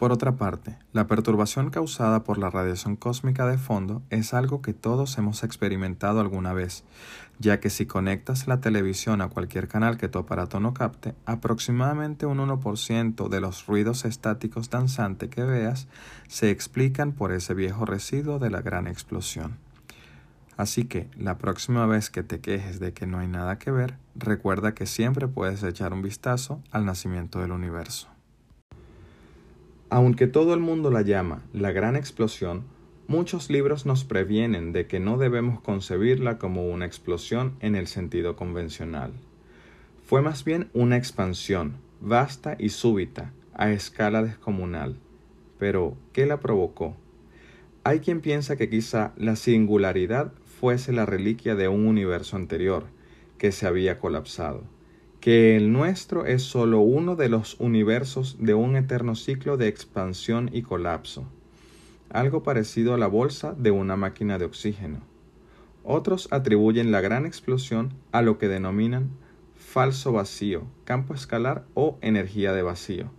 Por 0.00 0.12
otra 0.12 0.36
parte, 0.36 0.78
la 0.94 1.06
perturbación 1.06 1.68
causada 1.68 2.24
por 2.24 2.38
la 2.38 2.48
radiación 2.48 2.96
cósmica 2.96 3.46
de 3.46 3.58
fondo 3.58 4.00
es 4.08 4.32
algo 4.32 4.62
que 4.62 4.72
todos 4.72 5.18
hemos 5.18 5.44
experimentado 5.44 6.20
alguna 6.20 6.54
vez, 6.54 6.84
ya 7.38 7.60
que 7.60 7.68
si 7.68 7.84
conectas 7.84 8.46
la 8.46 8.62
televisión 8.62 9.20
a 9.20 9.28
cualquier 9.28 9.68
canal 9.68 9.98
que 9.98 10.08
tu 10.08 10.18
aparato 10.18 10.58
no 10.58 10.72
capte, 10.72 11.14
aproximadamente 11.26 12.24
un 12.24 12.38
1% 12.38 13.28
de 13.28 13.40
los 13.42 13.66
ruidos 13.66 14.06
estáticos 14.06 14.70
danzantes 14.70 15.28
que 15.28 15.44
veas 15.44 15.86
se 16.28 16.48
explican 16.48 17.12
por 17.12 17.30
ese 17.30 17.52
viejo 17.52 17.84
residuo 17.84 18.38
de 18.38 18.48
la 18.48 18.62
gran 18.62 18.86
explosión. 18.86 19.58
Así 20.60 20.84
que 20.84 21.08
la 21.16 21.38
próxima 21.38 21.86
vez 21.86 22.10
que 22.10 22.22
te 22.22 22.40
quejes 22.40 22.80
de 22.80 22.92
que 22.92 23.06
no 23.06 23.18
hay 23.18 23.28
nada 23.28 23.58
que 23.58 23.70
ver, 23.70 23.94
recuerda 24.14 24.74
que 24.74 24.84
siempre 24.84 25.26
puedes 25.26 25.62
echar 25.62 25.94
un 25.94 26.02
vistazo 26.02 26.62
al 26.70 26.84
nacimiento 26.84 27.40
del 27.40 27.52
universo. 27.52 28.08
Aunque 29.88 30.26
todo 30.26 30.52
el 30.52 30.60
mundo 30.60 30.90
la 30.90 31.00
llama 31.00 31.40
la 31.54 31.72
gran 31.72 31.96
explosión, 31.96 32.64
muchos 33.08 33.48
libros 33.48 33.86
nos 33.86 34.04
previenen 34.04 34.74
de 34.74 34.86
que 34.86 35.00
no 35.00 35.16
debemos 35.16 35.62
concebirla 35.62 36.36
como 36.36 36.68
una 36.68 36.84
explosión 36.84 37.54
en 37.60 37.74
el 37.74 37.86
sentido 37.86 38.36
convencional. 38.36 39.14
Fue 40.04 40.20
más 40.20 40.44
bien 40.44 40.68
una 40.74 40.98
expansión, 40.98 41.76
vasta 42.02 42.56
y 42.58 42.68
súbita, 42.68 43.32
a 43.54 43.70
escala 43.70 44.22
descomunal. 44.22 44.98
Pero, 45.58 45.96
¿qué 46.12 46.26
la 46.26 46.38
provocó? 46.38 46.98
Hay 47.82 48.00
quien 48.00 48.20
piensa 48.20 48.56
que 48.56 48.68
quizá 48.68 49.14
la 49.16 49.36
singularidad 49.36 50.34
fuese 50.60 50.92
la 50.92 51.06
reliquia 51.06 51.56
de 51.56 51.68
un 51.68 51.86
universo 51.86 52.36
anterior, 52.36 52.84
que 53.38 53.50
se 53.50 53.66
había 53.66 53.98
colapsado 53.98 54.62
que 55.20 55.54
el 55.54 55.70
nuestro 55.70 56.24
es 56.24 56.42
sólo 56.42 56.80
uno 56.80 57.14
de 57.14 57.28
los 57.28 57.60
universos 57.60 58.36
de 58.40 58.54
un 58.54 58.74
eterno 58.74 59.14
ciclo 59.14 59.58
de 59.58 59.68
expansión 59.68 60.48
y 60.50 60.62
colapso, 60.62 61.24
algo 62.08 62.42
parecido 62.42 62.94
a 62.94 62.98
la 62.98 63.06
bolsa 63.06 63.54
de 63.56 63.70
una 63.70 63.96
máquina 63.96 64.38
de 64.38 64.46
oxígeno. 64.46 65.00
Otros 65.84 66.28
atribuyen 66.30 66.90
la 66.90 67.02
gran 67.02 67.26
explosión 67.26 67.92
a 68.12 68.22
lo 68.22 68.38
que 68.38 68.48
denominan 68.48 69.10
falso 69.56 70.10
vacío, 70.10 70.62
campo 70.84 71.12
escalar 71.12 71.64
o 71.74 71.98
energía 72.00 72.54
de 72.54 72.62
vacío, 72.62 73.10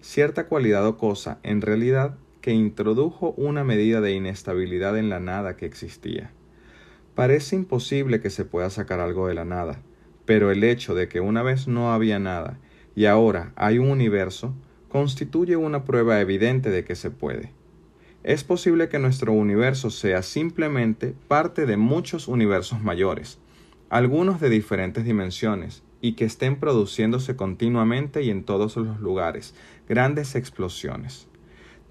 cierta 0.00 0.46
cualidad 0.46 0.86
o 0.86 0.96
cosa, 0.96 1.38
en 1.42 1.60
realidad, 1.60 2.16
que 2.40 2.52
introdujo 2.52 3.32
una 3.36 3.64
medida 3.64 4.00
de 4.00 4.12
inestabilidad 4.12 4.98
en 4.98 5.10
la 5.10 5.20
nada 5.20 5.56
que 5.56 5.66
existía. 5.66 6.30
Parece 7.14 7.56
imposible 7.56 8.20
que 8.20 8.30
se 8.30 8.44
pueda 8.44 8.70
sacar 8.70 9.00
algo 9.00 9.28
de 9.28 9.34
la 9.34 9.44
nada, 9.44 9.80
pero 10.24 10.50
el 10.50 10.64
hecho 10.64 10.94
de 10.94 11.08
que 11.08 11.20
una 11.20 11.42
vez 11.42 11.68
no 11.68 11.92
había 11.92 12.18
nada 12.18 12.58
y 12.96 13.06
ahora 13.06 13.52
hay 13.56 13.78
un 13.78 13.88
universo 13.88 14.54
constituye 14.88 15.56
una 15.56 15.84
prueba 15.84 16.20
evidente 16.20 16.70
de 16.70 16.84
que 16.84 16.94
se 16.94 17.10
puede. 17.10 17.52
Es 18.22 18.42
posible 18.42 18.88
que 18.88 18.98
nuestro 18.98 19.32
universo 19.32 19.90
sea 19.90 20.22
simplemente 20.22 21.14
parte 21.28 21.66
de 21.66 21.76
muchos 21.76 22.26
universos 22.26 22.80
mayores, 22.80 23.38
algunos 23.90 24.40
de 24.40 24.48
diferentes 24.48 25.04
dimensiones, 25.04 25.82
y 26.00 26.12
que 26.12 26.24
estén 26.24 26.56
produciéndose 26.56 27.34
continuamente 27.34 28.22
y 28.22 28.30
en 28.30 28.44
todos 28.44 28.76
los 28.76 29.00
lugares 29.00 29.54
grandes 29.88 30.34
explosiones. 30.34 31.28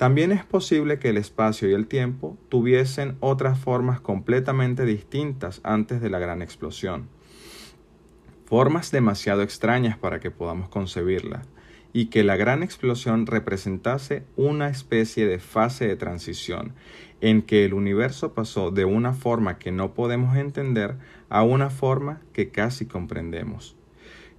También 0.04 0.34
es 0.34 0.44
posible 0.44 1.00
que 1.00 1.12
el 1.12 1.18
espacio 1.18 1.70
y 1.70 1.74
el 1.74 1.88
tiempo 1.88 2.38
tuviesen 2.50 3.16
otras 3.22 3.58
formas 3.58 4.02
completamente 4.02 4.84
distintas 4.84 5.62
antes 5.64 6.02
de 6.02 6.10
la 6.10 6.20
gran 6.20 6.42
explosión 6.42 7.08
formas 8.46 8.92
demasiado 8.92 9.42
extrañas 9.42 9.98
para 9.98 10.20
que 10.20 10.30
podamos 10.30 10.70
concebirla, 10.70 11.44
y 11.94 12.08
que 12.08 12.24
la 12.24 12.36
gran 12.36 12.64
explosión 12.64 13.26
representase 13.26 14.26
una 14.36 14.68
especie 14.68 15.26
de 15.26 15.40
fase 15.40 15.88
de 15.88 15.96
transición, 15.96 16.74
en 17.22 17.42
que 17.42 17.66
el 17.66 17.74
universo 17.74 18.34
pasó 18.34 18.72
de 18.72 18.86
una 18.86 19.14
forma 19.14 19.58
que 19.58 19.72
no 19.72 19.94
podemos 19.94 20.36
entender 20.36 20.98
a 21.30 21.44
una 21.44 21.70
forma 21.70 22.22
que 22.34 22.50
casi 22.50 22.86
comprendemos. 22.86 23.76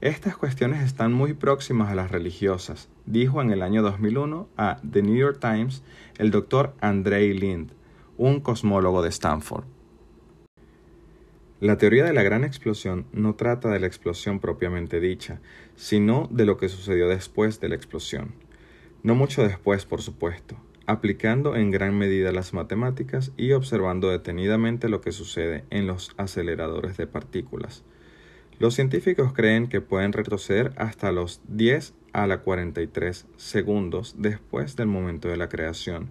Estas 0.04 0.36
cuestiones 0.36 0.82
están 0.82 1.14
muy 1.14 1.32
próximas 1.32 1.90
a 1.90 1.94
las 1.94 2.10
religiosas, 2.10 2.90
dijo 3.06 3.40
en 3.40 3.50
el 3.50 3.62
año 3.62 3.80
2001 3.80 4.50
a 4.58 4.76
The 4.92 5.00
New 5.00 5.16
York 5.16 5.38
Times 5.40 5.82
el 6.18 6.30
doctor 6.30 6.74
Andrei 6.82 7.32
Lind, 7.32 7.70
un 8.18 8.40
cosmólogo 8.40 9.00
de 9.00 9.08
Stanford. 9.08 9.64
La 11.58 11.78
teoría 11.78 12.04
de 12.04 12.12
la 12.12 12.22
gran 12.22 12.44
explosión 12.44 13.06
no 13.12 13.34
trata 13.34 13.70
de 13.70 13.80
la 13.80 13.86
explosión 13.86 14.40
propiamente 14.40 15.00
dicha, 15.00 15.40
sino 15.74 16.28
de 16.30 16.44
lo 16.44 16.58
que 16.58 16.68
sucedió 16.68 17.08
después 17.08 17.58
de 17.60 17.70
la 17.70 17.76
explosión. 17.76 18.34
No 19.02 19.14
mucho 19.14 19.42
después, 19.42 19.86
por 19.86 20.02
supuesto, 20.02 20.58
aplicando 20.84 21.56
en 21.56 21.70
gran 21.70 21.96
medida 21.96 22.30
las 22.30 22.52
matemáticas 22.52 23.32
y 23.38 23.52
observando 23.52 24.10
detenidamente 24.10 24.90
lo 24.90 25.00
que 25.00 25.12
sucede 25.12 25.64
en 25.70 25.86
los 25.86 26.12
aceleradores 26.18 26.98
de 26.98 27.06
partículas. 27.06 27.84
Los 28.60 28.74
científicos 28.74 29.32
creen 29.32 29.68
que 29.68 29.80
pueden 29.80 30.12
retroceder 30.12 30.72
hasta 30.76 31.10
los 31.10 31.40
10 31.48 31.94
a 32.12 32.26
la 32.28 32.38
43 32.42 33.26
segundos 33.36 34.14
después 34.18 34.76
del 34.76 34.86
momento 34.86 35.28
de 35.28 35.36
la 35.36 35.48
creación, 35.48 36.10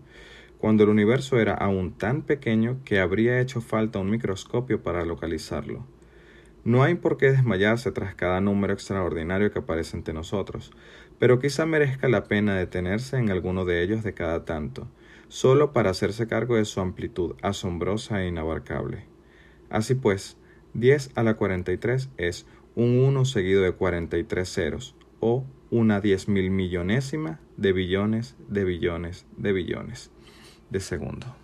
cuando 0.58 0.84
el 0.84 0.90
universo 0.90 1.40
era 1.40 1.54
aún 1.54 1.94
tan 1.94 2.22
pequeño 2.22 2.80
que 2.84 3.00
habría 3.00 3.40
hecho 3.40 3.62
falta 3.62 4.00
un 4.00 4.10
microscopio 4.10 4.84
para 4.84 5.06
localizarlo. 5.06 5.86
No 6.66 6.84
hay 6.84 6.96
por 6.96 7.18
qué 7.18 7.32
desmayarse 7.32 7.92
tras 7.92 8.16
cada 8.16 8.40
número 8.42 8.74
extraordinario 8.74 9.52
que 9.52 9.60
aparece 9.60 9.96
ante 9.96 10.14
nosotros, 10.14 10.72
pero 11.20 11.40
quizá 11.40 11.66
merezca 11.66 12.10
la 12.10 12.26
pena 12.26 12.56
detenerse 12.56 13.18
en 13.18 13.32
alguno 13.32 13.64
de 13.64 13.84
ellos 13.84 14.04
de 14.04 14.14
cada 14.14 14.44
tanto, 14.44 14.88
solo 15.30 15.72
para 15.72 15.90
hacerse 15.90 16.28
cargo 16.28 16.58
de 16.58 16.66
su 16.66 16.82
amplitud 16.82 17.36
asombrosa 17.42 18.22
e 18.22 18.28
inabarcable. 18.28 19.06
Así 19.70 19.96
pues, 19.96 20.38
10 20.74 21.12
a 21.16 21.24
la 21.24 21.36
43 21.36 22.10
es 22.18 22.46
un 22.76 22.98
1 23.00 23.26
seguido 23.26 23.62
de 23.62 23.74
43 23.74 24.50
ceros, 24.50 24.96
o 25.20 25.46
una 25.70 26.02
diez 26.02 26.28
mil 26.28 26.52
millonésima 26.52 27.40
de 27.58 27.72
billones 27.72 28.36
de 28.50 28.64
billones 28.64 29.26
de 29.38 29.54
billones 29.54 30.12
de 30.70 30.80
segundo. 30.80 31.36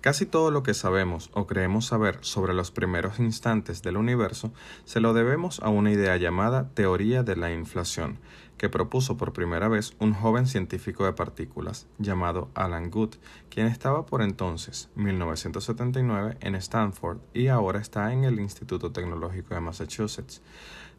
Casi 0.00 0.24
todo 0.26 0.52
lo 0.52 0.62
que 0.62 0.72
sabemos 0.72 1.30
o 1.32 1.48
creemos 1.48 1.86
saber 1.86 2.18
sobre 2.20 2.54
los 2.54 2.70
primeros 2.70 3.18
instantes 3.18 3.82
del 3.82 3.96
universo 3.96 4.52
se 4.84 5.00
lo 5.00 5.12
debemos 5.12 5.58
a 5.60 5.68
una 5.68 5.90
idea 5.90 6.16
llamada 6.16 6.70
teoría 6.74 7.24
de 7.24 7.34
la 7.34 7.52
inflación, 7.52 8.20
que 8.58 8.68
propuso 8.68 9.16
por 9.16 9.32
primera 9.32 9.68
vez 9.68 9.94
un 9.98 10.14
joven 10.14 10.46
científico 10.46 11.04
de 11.04 11.12
partículas 11.12 11.86
llamado 11.98 12.50
Alan 12.54 12.90
Guth, 12.90 13.16
quien 13.50 13.66
estaba 13.66 14.06
por 14.06 14.22
entonces, 14.22 14.88
1979, 14.94 16.38
en 16.40 16.54
Stanford 16.54 17.18
y 17.34 17.48
ahora 17.48 17.80
está 17.80 18.12
en 18.12 18.24
el 18.24 18.40
Instituto 18.40 18.92
Tecnológico 18.92 19.54
de 19.54 19.60
Massachusetts. 19.60 20.42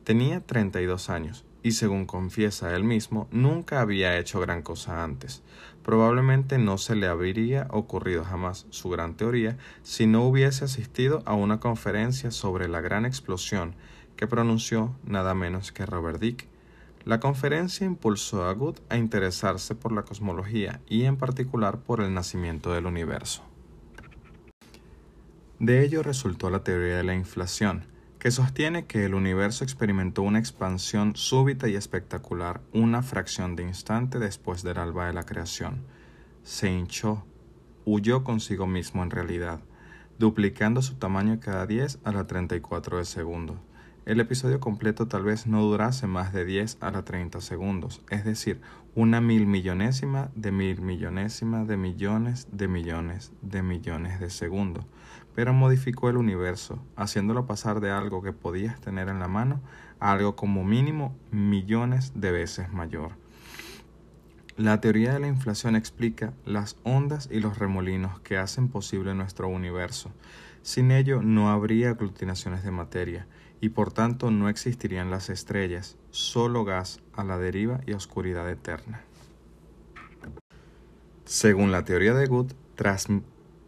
Tenía 0.03 0.39
32 0.39 1.09
años 1.09 1.43
y 1.63 1.73
según 1.73 2.05
confiesa 2.05 2.73
él 2.75 2.83
mismo, 2.83 3.27
nunca 3.31 3.81
había 3.81 4.17
hecho 4.17 4.39
gran 4.39 4.61
cosa 4.61 5.03
antes. 5.03 5.43
Probablemente 5.83 6.57
no 6.57 6.77
se 6.77 6.95
le 6.95 7.07
habría 7.07 7.67
ocurrido 7.71 8.23
jamás 8.23 8.67
su 8.69 8.89
gran 8.89 9.15
teoría 9.15 9.57
si 9.83 10.05
no 10.05 10.23
hubiese 10.23 10.65
asistido 10.65 11.23
a 11.25 11.33
una 11.33 11.59
conferencia 11.59 12.31
sobre 12.31 12.67
la 12.67 12.81
gran 12.81 13.05
explosión 13.05 13.75
que 14.15 14.27
pronunció 14.27 14.95
nada 15.05 15.33
menos 15.33 15.71
que 15.71 15.85
Robert 15.85 16.19
Dick. 16.19 16.47
La 17.07 17.21
conferencia 17.21 17.87
impulsó 17.87 18.43
a 18.43 18.53
Good 18.53 18.79
a 18.89 18.97
interesarse 18.97 19.75
por 19.75 19.93
la 19.93 20.03
cosmología 20.03 20.81
y 20.89 21.05
en 21.05 21.15
particular 21.15 21.79
por 21.79 22.01
el 22.01 22.13
nacimiento 22.13 22.73
del 22.73 22.85
universo. 22.85 23.43
De 25.57 25.85
ello 25.85 26.03
resultó 26.03 26.49
la 26.49 26.65
teoría 26.65 26.97
de 26.97 27.05
la 27.05 27.15
inflación, 27.15 27.85
que 28.19 28.29
sostiene 28.29 28.87
que 28.87 29.05
el 29.05 29.13
universo 29.13 29.63
experimentó 29.63 30.21
una 30.21 30.39
expansión 30.39 31.15
súbita 31.15 31.69
y 31.69 31.77
espectacular 31.77 32.59
una 32.73 33.01
fracción 33.03 33.55
de 33.55 33.63
instante 33.63 34.19
después 34.19 34.61
del 34.61 34.77
alba 34.77 35.07
de 35.07 35.13
la 35.13 35.23
creación. 35.23 35.85
Se 36.43 36.69
hinchó, 36.69 37.23
huyó 37.85 38.25
consigo 38.25 38.67
mismo 38.67 39.01
en 39.01 39.11
realidad, 39.11 39.61
duplicando 40.19 40.81
su 40.81 40.95
tamaño 40.95 41.39
cada 41.39 41.65
10 41.67 41.99
a 42.03 42.11
la 42.11 42.27
34 42.27 42.97
de 42.97 43.05
segundo. 43.05 43.61
El 44.07 44.21
episodio 44.21 44.61
completo 44.61 45.09
tal 45.09 45.23
vez 45.23 45.47
no 45.47 45.61
durase 45.63 46.07
más 46.07 46.31
de 46.31 46.45
10 46.45 46.77
a 46.79 46.91
la 46.91 47.03
30 47.03 47.41
segundos, 47.41 48.01
es 48.09 48.23
decir, 48.23 48.61
una 48.95 49.19
mil 49.19 49.45
millonésima 49.45 50.31
de 50.33 50.53
mil 50.53 50.79
millonésima 50.79 51.65
de 51.65 51.75
millones 51.75 52.47
de 52.53 52.69
millones 52.69 53.33
de 53.41 53.61
millones 53.61 54.21
de 54.21 54.29
segundos 54.29 54.85
pero 55.35 55.51
modificó 55.51 56.09
el 56.09 56.15
universo, 56.15 56.81
haciéndolo 56.95 57.45
pasar 57.45 57.81
de 57.81 57.91
algo 57.91 58.23
que 58.23 58.31
podías 58.31 58.79
tener 58.79 59.09
en 59.09 59.19
la 59.19 59.27
mano 59.27 59.59
a 59.99 60.13
algo 60.13 60.37
como 60.37 60.63
mínimo 60.63 61.13
millones 61.29 62.13
de 62.15 62.31
veces 62.31 62.71
mayor. 62.71 63.11
La 64.55 64.79
teoría 64.79 65.13
de 65.13 65.19
la 65.19 65.27
inflación 65.27 65.75
explica 65.75 66.33
las 66.45 66.77
ondas 66.83 67.27
y 67.29 67.41
los 67.41 67.59
remolinos 67.59 68.21
que 68.21 68.37
hacen 68.37 68.69
posible 68.69 69.13
nuestro 69.13 69.49
universo. 69.49 70.11
Sin 70.63 70.91
ello 70.91 71.21
no 71.21 71.51
habría 71.51 71.91
aglutinaciones 71.91 72.63
de 72.63 72.71
materia 72.71 73.27
y 73.61 73.69
por 73.69 73.91
tanto 73.91 74.31
no 74.31 74.49
existirían 74.49 75.11
las 75.11 75.29
estrellas, 75.29 75.97
solo 76.11 76.65
gas 76.65 77.01
a 77.13 77.23
la 77.23 77.37
deriva 77.37 77.81
y 77.85 77.93
oscuridad 77.93 78.49
eterna. 78.49 79.01
Según 81.25 81.71
la 81.71 81.83
teoría 81.83 82.13
de 82.13 82.27
Good, 82.27 82.53
tras 82.75 83.07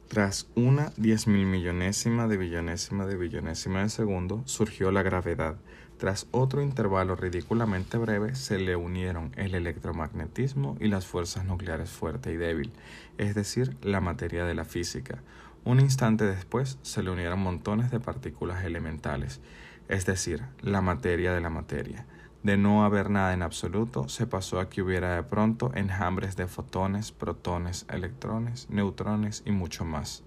tras 0.09 0.47
una 0.55 0.91
diez 0.97 1.27
mil 1.27 1.45
millonésima 1.45 2.27
de 2.27 2.37
billonésima 2.37 3.05
de 3.05 3.15
billonésima 3.15 3.83
de 3.83 3.89
segundo 3.89 4.41
surgió 4.45 4.91
la 4.91 5.03
gravedad. 5.03 5.57
Tras 5.99 6.25
otro 6.31 6.63
intervalo 6.63 7.15
ridículamente 7.15 7.99
breve 7.99 8.33
se 8.33 8.57
le 8.57 8.75
unieron 8.75 9.31
el 9.35 9.53
electromagnetismo 9.53 10.77
y 10.79 10.87
las 10.87 11.05
fuerzas 11.05 11.45
nucleares 11.45 11.91
fuerte 11.91 12.33
y 12.33 12.37
débil, 12.37 12.71
es 13.19 13.35
decir, 13.35 13.77
la 13.83 14.01
materia 14.01 14.45
de 14.45 14.55
la 14.55 14.65
física. 14.65 15.21
Un 15.63 15.79
instante 15.79 16.25
después 16.25 16.79
se 16.81 17.03
le 17.03 17.11
unieron 17.11 17.39
montones 17.39 17.91
de 17.91 17.99
partículas 17.99 18.63
elementales, 18.63 19.41
es 19.89 20.05
decir, 20.05 20.45
la 20.61 20.81
materia 20.81 21.33
de 21.33 21.41
la 21.41 21.49
materia. 21.49 22.05
De 22.43 22.55
no 22.55 22.85
haber 22.85 23.09
nada 23.09 23.33
en 23.33 23.41
absoluto, 23.41 24.07
se 24.07 24.27
pasó 24.27 24.59
a 24.59 24.69
que 24.69 24.81
hubiera 24.81 25.15
de 25.15 25.23
pronto 25.23 25.71
enjambres 25.75 26.37
de 26.37 26.47
fotones, 26.47 27.11
protones, 27.11 27.85
electrones, 27.89 28.69
neutrones 28.69 29.43
y 29.45 29.51
mucho 29.51 29.83
más. 29.83 30.23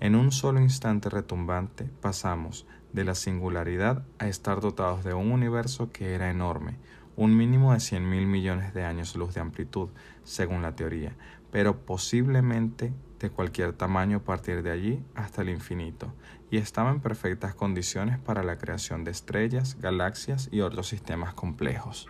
En 0.00 0.16
un 0.16 0.32
solo 0.32 0.60
instante 0.60 1.08
retumbante 1.08 1.84
pasamos 2.00 2.66
de 2.92 3.04
la 3.04 3.14
singularidad 3.14 4.02
a 4.18 4.28
estar 4.28 4.60
dotados 4.60 5.04
de 5.04 5.14
un 5.14 5.30
universo 5.30 5.92
que 5.92 6.14
era 6.14 6.30
enorme, 6.30 6.78
un 7.16 7.36
mínimo 7.36 7.74
de 7.74 7.80
cien 7.80 8.08
mil 8.08 8.26
millones 8.26 8.74
de 8.74 8.84
años 8.84 9.14
luz 9.14 9.34
de 9.34 9.40
amplitud, 9.40 9.90
según 10.24 10.62
la 10.62 10.74
teoría, 10.74 11.14
pero 11.50 11.78
posiblemente 11.84 12.92
de 13.18 13.30
cualquier 13.30 13.72
tamaño 13.72 14.22
partir 14.22 14.62
de 14.62 14.70
allí 14.70 15.04
hasta 15.14 15.42
el 15.42 15.48
infinito, 15.48 16.12
y 16.50 16.58
estaba 16.58 16.90
en 16.90 17.00
perfectas 17.00 17.54
condiciones 17.54 18.18
para 18.18 18.42
la 18.42 18.58
creación 18.58 19.04
de 19.04 19.10
estrellas, 19.10 19.76
galaxias 19.80 20.48
y 20.52 20.60
otros 20.60 20.88
sistemas 20.88 21.34
complejos. 21.34 22.08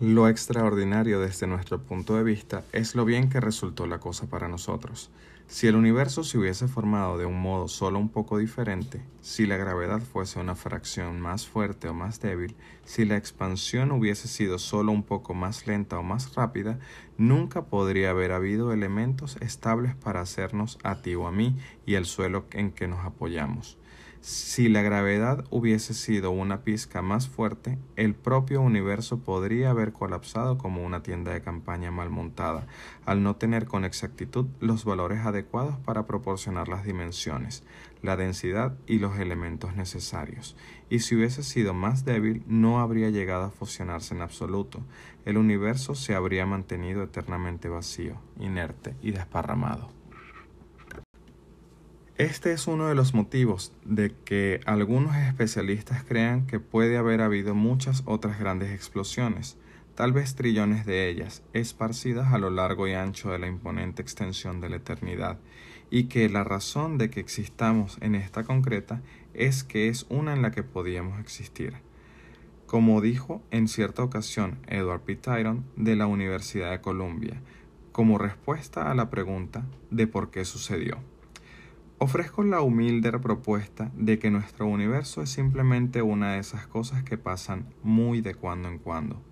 Lo 0.00 0.28
extraordinario 0.28 1.20
desde 1.20 1.46
nuestro 1.46 1.80
punto 1.80 2.16
de 2.16 2.24
vista 2.24 2.64
es 2.72 2.94
lo 2.94 3.04
bien 3.04 3.28
que 3.28 3.40
resultó 3.40 3.86
la 3.86 4.00
cosa 4.00 4.26
para 4.26 4.48
nosotros. 4.48 5.10
Si 5.46 5.68
el 5.68 5.76
universo 5.76 6.24
se 6.24 6.38
hubiese 6.38 6.68
formado 6.68 7.18
de 7.18 7.26
un 7.26 7.40
modo 7.40 7.68
solo 7.68 7.98
un 7.98 8.08
poco 8.08 8.38
diferente, 8.38 9.02
si 9.20 9.46
la 9.46 9.56
gravedad 9.56 10.00
fuese 10.00 10.40
una 10.40 10.56
fracción 10.56 11.20
más 11.20 11.46
fuerte 11.46 11.86
o 11.88 11.94
más 11.94 12.20
débil, 12.20 12.56
si 12.84 13.04
la 13.04 13.16
expansión 13.16 13.92
hubiese 13.92 14.26
sido 14.26 14.58
solo 14.58 14.90
un 14.90 15.02
poco 15.02 15.34
más 15.34 15.66
lenta 15.66 15.98
o 15.98 16.02
más 16.02 16.34
rápida, 16.34 16.78
nunca 17.18 17.66
podría 17.66 18.10
haber 18.10 18.32
habido 18.32 18.72
elementos 18.72 19.36
estables 19.36 19.94
para 19.94 20.22
hacernos 20.22 20.78
a 20.82 21.02
ti 21.02 21.14
o 21.14 21.26
a 21.26 21.30
mí 21.30 21.56
y 21.86 21.94
el 21.94 22.06
suelo 22.06 22.46
en 22.50 22.72
que 22.72 22.88
nos 22.88 23.04
apoyamos. 23.04 23.78
Si 24.26 24.70
la 24.70 24.80
gravedad 24.80 25.44
hubiese 25.50 25.92
sido 25.92 26.30
una 26.30 26.62
pizca 26.62 27.02
más 27.02 27.28
fuerte, 27.28 27.78
el 27.96 28.14
propio 28.14 28.62
universo 28.62 29.18
podría 29.18 29.68
haber 29.68 29.92
colapsado 29.92 30.56
como 30.56 30.82
una 30.82 31.02
tienda 31.02 31.34
de 31.34 31.42
campaña 31.42 31.90
mal 31.90 32.08
montada, 32.08 32.66
al 33.04 33.22
no 33.22 33.36
tener 33.36 33.66
con 33.66 33.84
exactitud 33.84 34.46
los 34.60 34.86
valores 34.86 35.26
adecuados 35.26 35.76
para 35.76 36.06
proporcionar 36.06 36.68
las 36.68 36.86
dimensiones, 36.86 37.64
la 38.00 38.16
densidad 38.16 38.78
y 38.86 38.98
los 38.98 39.18
elementos 39.18 39.76
necesarios. 39.76 40.56
Y 40.88 41.00
si 41.00 41.16
hubiese 41.16 41.42
sido 41.42 41.74
más 41.74 42.06
débil, 42.06 42.44
no 42.46 42.80
habría 42.80 43.10
llegado 43.10 43.44
a 43.44 43.50
fusionarse 43.50 44.14
en 44.14 44.22
absoluto. 44.22 44.80
El 45.26 45.36
universo 45.36 45.94
se 45.94 46.14
habría 46.14 46.46
mantenido 46.46 47.02
eternamente 47.02 47.68
vacío, 47.68 48.16
inerte 48.40 48.94
y 49.02 49.10
desparramado. 49.10 49.90
Este 52.16 52.52
es 52.52 52.68
uno 52.68 52.86
de 52.86 52.94
los 52.94 53.12
motivos 53.12 53.72
de 53.84 54.14
que 54.24 54.60
algunos 54.66 55.16
especialistas 55.16 56.04
crean 56.04 56.46
que 56.46 56.60
puede 56.60 56.96
haber 56.96 57.20
habido 57.20 57.56
muchas 57.56 58.04
otras 58.06 58.38
grandes 58.38 58.70
explosiones, 58.70 59.56
tal 59.96 60.12
vez 60.12 60.36
trillones 60.36 60.86
de 60.86 61.08
ellas, 61.08 61.42
esparcidas 61.54 62.32
a 62.32 62.38
lo 62.38 62.50
largo 62.50 62.86
y 62.86 62.92
ancho 62.92 63.32
de 63.32 63.40
la 63.40 63.48
imponente 63.48 64.00
extensión 64.00 64.60
de 64.60 64.68
la 64.68 64.76
eternidad, 64.76 65.40
y 65.90 66.04
que 66.04 66.28
la 66.28 66.44
razón 66.44 66.98
de 66.98 67.10
que 67.10 67.18
existamos 67.18 67.98
en 68.00 68.14
esta 68.14 68.44
concreta 68.44 69.02
es 69.32 69.64
que 69.64 69.88
es 69.88 70.06
una 70.08 70.34
en 70.34 70.42
la 70.42 70.52
que 70.52 70.62
podíamos 70.62 71.18
existir. 71.18 71.74
Como 72.66 73.00
dijo 73.00 73.42
en 73.50 73.66
cierta 73.66 74.04
ocasión 74.04 74.60
Edward 74.68 75.00
P. 75.00 75.16
Tyron 75.16 75.64
de 75.74 75.96
la 75.96 76.06
Universidad 76.06 76.70
de 76.70 76.80
Columbia, 76.80 77.42
como 77.90 78.18
respuesta 78.18 78.88
a 78.88 78.94
la 78.94 79.10
pregunta 79.10 79.66
de 79.90 80.06
por 80.06 80.30
qué 80.30 80.44
sucedió. 80.44 80.98
Ofrezco 82.04 82.42
la 82.42 82.60
humilde 82.60 83.18
propuesta 83.18 83.90
de 83.94 84.18
que 84.18 84.30
nuestro 84.30 84.66
universo 84.66 85.22
es 85.22 85.30
simplemente 85.30 86.02
una 86.02 86.32
de 86.32 86.38
esas 86.38 86.66
cosas 86.66 87.02
que 87.02 87.16
pasan 87.16 87.64
muy 87.82 88.20
de 88.20 88.34
cuando 88.34 88.68
en 88.68 88.76
cuando. 88.76 89.22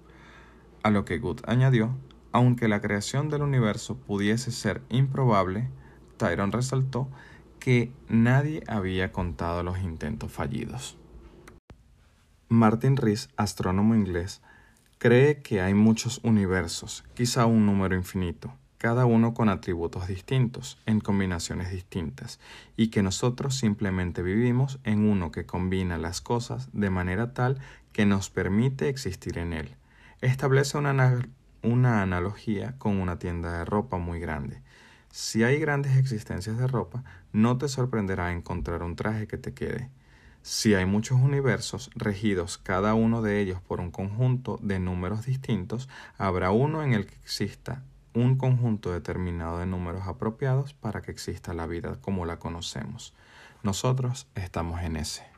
A 0.82 0.88
lo 0.88 1.04
que 1.04 1.18
Good 1.18 1.40
añadió, 1.46 1.94
aunque 2.32 2.68
la 2.68 2.80
creación 2.80 3.28
del 3.28 3.42
universo 3.42 3.98
pudiese 3.98 4.52
ser 4.52 4.80
improbable, 4.88 5.68
Tyron 6.16 6.50
resaltó 6.50 7.10
que 7.58 7.92
nadie 8.08 8.64
había 8.66 9.12
contado 9.12 9.62
los 9.62 9.78
intentos 9.80 10.32
fallidos. 10.32 10.96
Martin 12.48 12.96
Rees, 12.96 13.28
astrónomo 13.36 13.94
inglés, 13.94 14.40
cree 14.96 15.42
que 15.42 15.60
hay 15.60 15.74
muchos 15.74 16.20
universos, 16.24 17.04
quizá 17.12 17.44
un 17.44 17.66
número 17.66 17.94
infinito, 17.94 18.54
cada 18.82 19.06
uno 19.06 19.32
con 19.32 19.48
atributos 19.48 20.08
distintos, 20.08 20.76
en 20.86 20.98
combinaciones 20.98 21.70
distintas, 21.70 22.40
y 22.76 22.88
que 22.88 23.04
nosotros 23.04 23.54
simplemente 23.54 24.24
vivimos 24.24 24.80
en 24.82 25.08
uno 25.08 25.30
que 25.30 25.46
combina 25.46 25.98
las 25.98 26.20
cosas 26.20 26.68
de 26.72 26.90
manera 26.90 27.32
tal 27.32 27.60
que 27.92 28.06
nos 28.06 28.28
permite 28.28 28.88
existir 28.88 29.38
en 29.38 29.52
él. 29.52 29.76
Establece 30.20 30.78
una, 30.78 31.22
una 31.62 32.02
analogía 32.02 32.74
con 32.78 33.00
una 33.00 33.20
tienda 33.20 33.56
de 33.56 33.64
ropa 33.64 33.98
muy 33.98 34.18
grande. 34.18 34.60
Si 35.12 35.44
hay 35.44 35.60
grandes 35.60 35.96
existencias 35.96 36.58
de 36.58 36.66
ropa, 36.66 37.04
no 37.32 37.58
te 37.58 37.68
sorprenderá 37.68 38.32
encontrar 38.32 38.82
un 38.82 38.96
traje 38.96 39.28
que 39.28 39.38
te 39.38 39.54
quede. 39.54 39.90
Si 40.42 40.74
hay 40.74 40.86
muchos 40.86 41.20
universos 41.20 41.88
regidos 41.94 42.58
cada 42.58 42.94
uno 42.94 43.22
de 43.22 43.38
ellos 43.38 43.60
por 43.60 43.78
un 43.78 43.92
conjunto 43.92 44.58
de 44.60 44.80
números 44.80 45.24
distintos, 45.24 45.88
habrá 46.18 46.50
uno 46.50 46.82
en 46.82 46.94
el 46.94 47.06
que 47.06 47.14
exista 47.14 47.84
un 48.14 48.36
conjunto 48.36 48.92
determinado 48.92 49.58
de 49.58 49.66
números 49.66 50.06
apropiados 50.06 50.74
para 50.74 51.02
que 51.02 51.10
exista 51.10 51.54
la 51.54 51.66
vida 51.66 51.98
como 52.00 52.26
la 52.26 52.38
conocemos. 52.38 53.14
Nosotros 53.62 54.26
estamos 54.34 54.82
en 54.82 54.96
ese. 54.96 55.32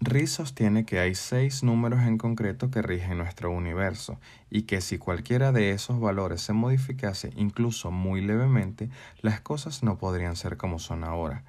Riz 0.00 0.32
sostiene 0.32 0.84
que 0.84 0.98
hay 0.98 1.14
seis 1.14 1.62
números 1.62 2.02
en 2.02 2.18
concreto 2.18 2.70
que 2.70 2.82
rigen 2.82 3.16
nuestro 3.16 3.50
universo 3.50 4.20
y 4.50 4.62
que 4.62 4.82
si 4.82 4.98
cualquiera 4.98 5.52
de 5.52 5.70
esos 5.70 5.98
valores 5.98 6.42
se 6.42 6.52
modificase 6.52 7.32
incluso 7.34 7.90
muy 7.90 8.20
levemente, 8.20 8.90
las 9.22 9.40
cosas 9.40 9.82
no 9.82 9.96
podrían 9.96 10.36
ser 10.36 10.58
como 10.58 10.78
son 10.78 11.02
ahora. 11.02 11.44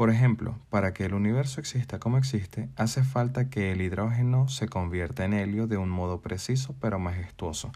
Por 0.00 0.08
ejemplo, 0.08 0.58
para 0.70 0.94
que 0.94 1.04
el 1.04 1.12
universo 1.12 1.60
exista 1.60 1.98
como 1.98 2.16
existe, 2.16 2.70
hace 2.76 3.04
falta 3.04 3.50
que 3.50 3.70
el 3.70 3.82
hidrógeno 3.82 4.48
se 4.48 4.66
convierta 4.66 5.26
en 5.26 5.34
helio 5.34 5.66
de 5.66 5.76
un 5.76 5.90
modo 5.90 6.22
preciso 6.22 6.74
pero 6.80 6.98
majestuoso, 6.98 7.70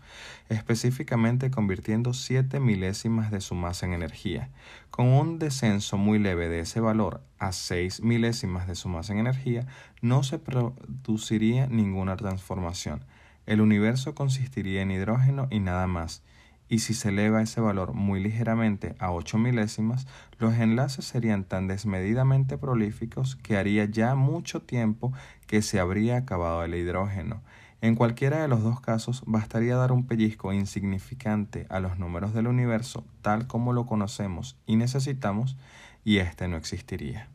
específicamente 0.49 1.51
convirtiendo 1.51 2.15
7 2.15 2.61
milésimas 2.61 3.31
de 3.31 3.43
su 3.43 3.55
masa 3.55 3.85
en 3.85 3.93
energía. 3.93 4.49
Con 4.91 5.09
un 5.09 5.39
descenso 5.39 5.99
muy 5.99 6.19
leve 6.19 6.49
de 6.49 6.61
ese 6.61 6.81
valor 6.81 7.21
a 7.39 7.53
6 7.53 8.01
milésimas 8.01 8.67
de 8.67 8.75
su 8.75 8.89
masa 8.89 9.13
en 9.13 9.19
energía, 9.19 9.67
no 10.01 10.23
se 10.23 10.39
produciría 10.39 11.67
ninguna 11.67 12.17
transformación. 12.17 13.05
El 13.45 13.61
universo 13.61 14.15
consistiría 14.15 14.81
en 14.81 14.93
hidrógeno 14.93 15.47
y 15.51 15.61
nada 15.61 15.87
más 15.87 16.23
y 16.69 16.81
si 16.81 16.95
se 16.95 17.11
eleva 17.11 17.43
ese 17.43 17.61
valor 17.61 17.93
muy 17.93 18.21
ligeramente 18.21 18.95
a 18.99 19.13
8 19.13 19.39
milésimas, 19.39 20.07
los 20.39 20.55
enlaces 20.55 21.05
serían 21.05 21.45
tan 21.45 21.69
desmedidamente 21.69 22.59
prolíficos 22.59 23.37
que 23.37 23.57
haría 23.57 23.85
ya 23.85 24.15
mucho 24.15 24.63
tiempo 24.63 25.13
que 25.47 25.63
se 25.63 25.81
habría 25.81 26.17
acabado 26.17 26.65
el 26.65 26.75
hidrógeno. 26.75 27.43
En 27.81 27.97
cualquiera 27.97 28.41
de 28.41 28.49
los 28.49 28.63
dos 28.63 28.81
casos 28.81 29.23
bastaría 29.27 29.77
dar 29.77 29.93
un 29.93 30.07
pellizco 30.07 30.53
insignificante 30.55 31.67
a 31.69 31.81
los 31.81 31.99
números 31.99 32.33
del 32.33 32.47
universo 32.47 33.05
tal 33.21 33.47
como 33.47 33.75
lo 33.75 33.85
conocemos 33.85 34.57
y 34.65 34.77
necesitamos 34.77 35.59
y 36.03 36.19
éste 36.19 36.49
no 36.49 36.57
existiría. 36.57 37.29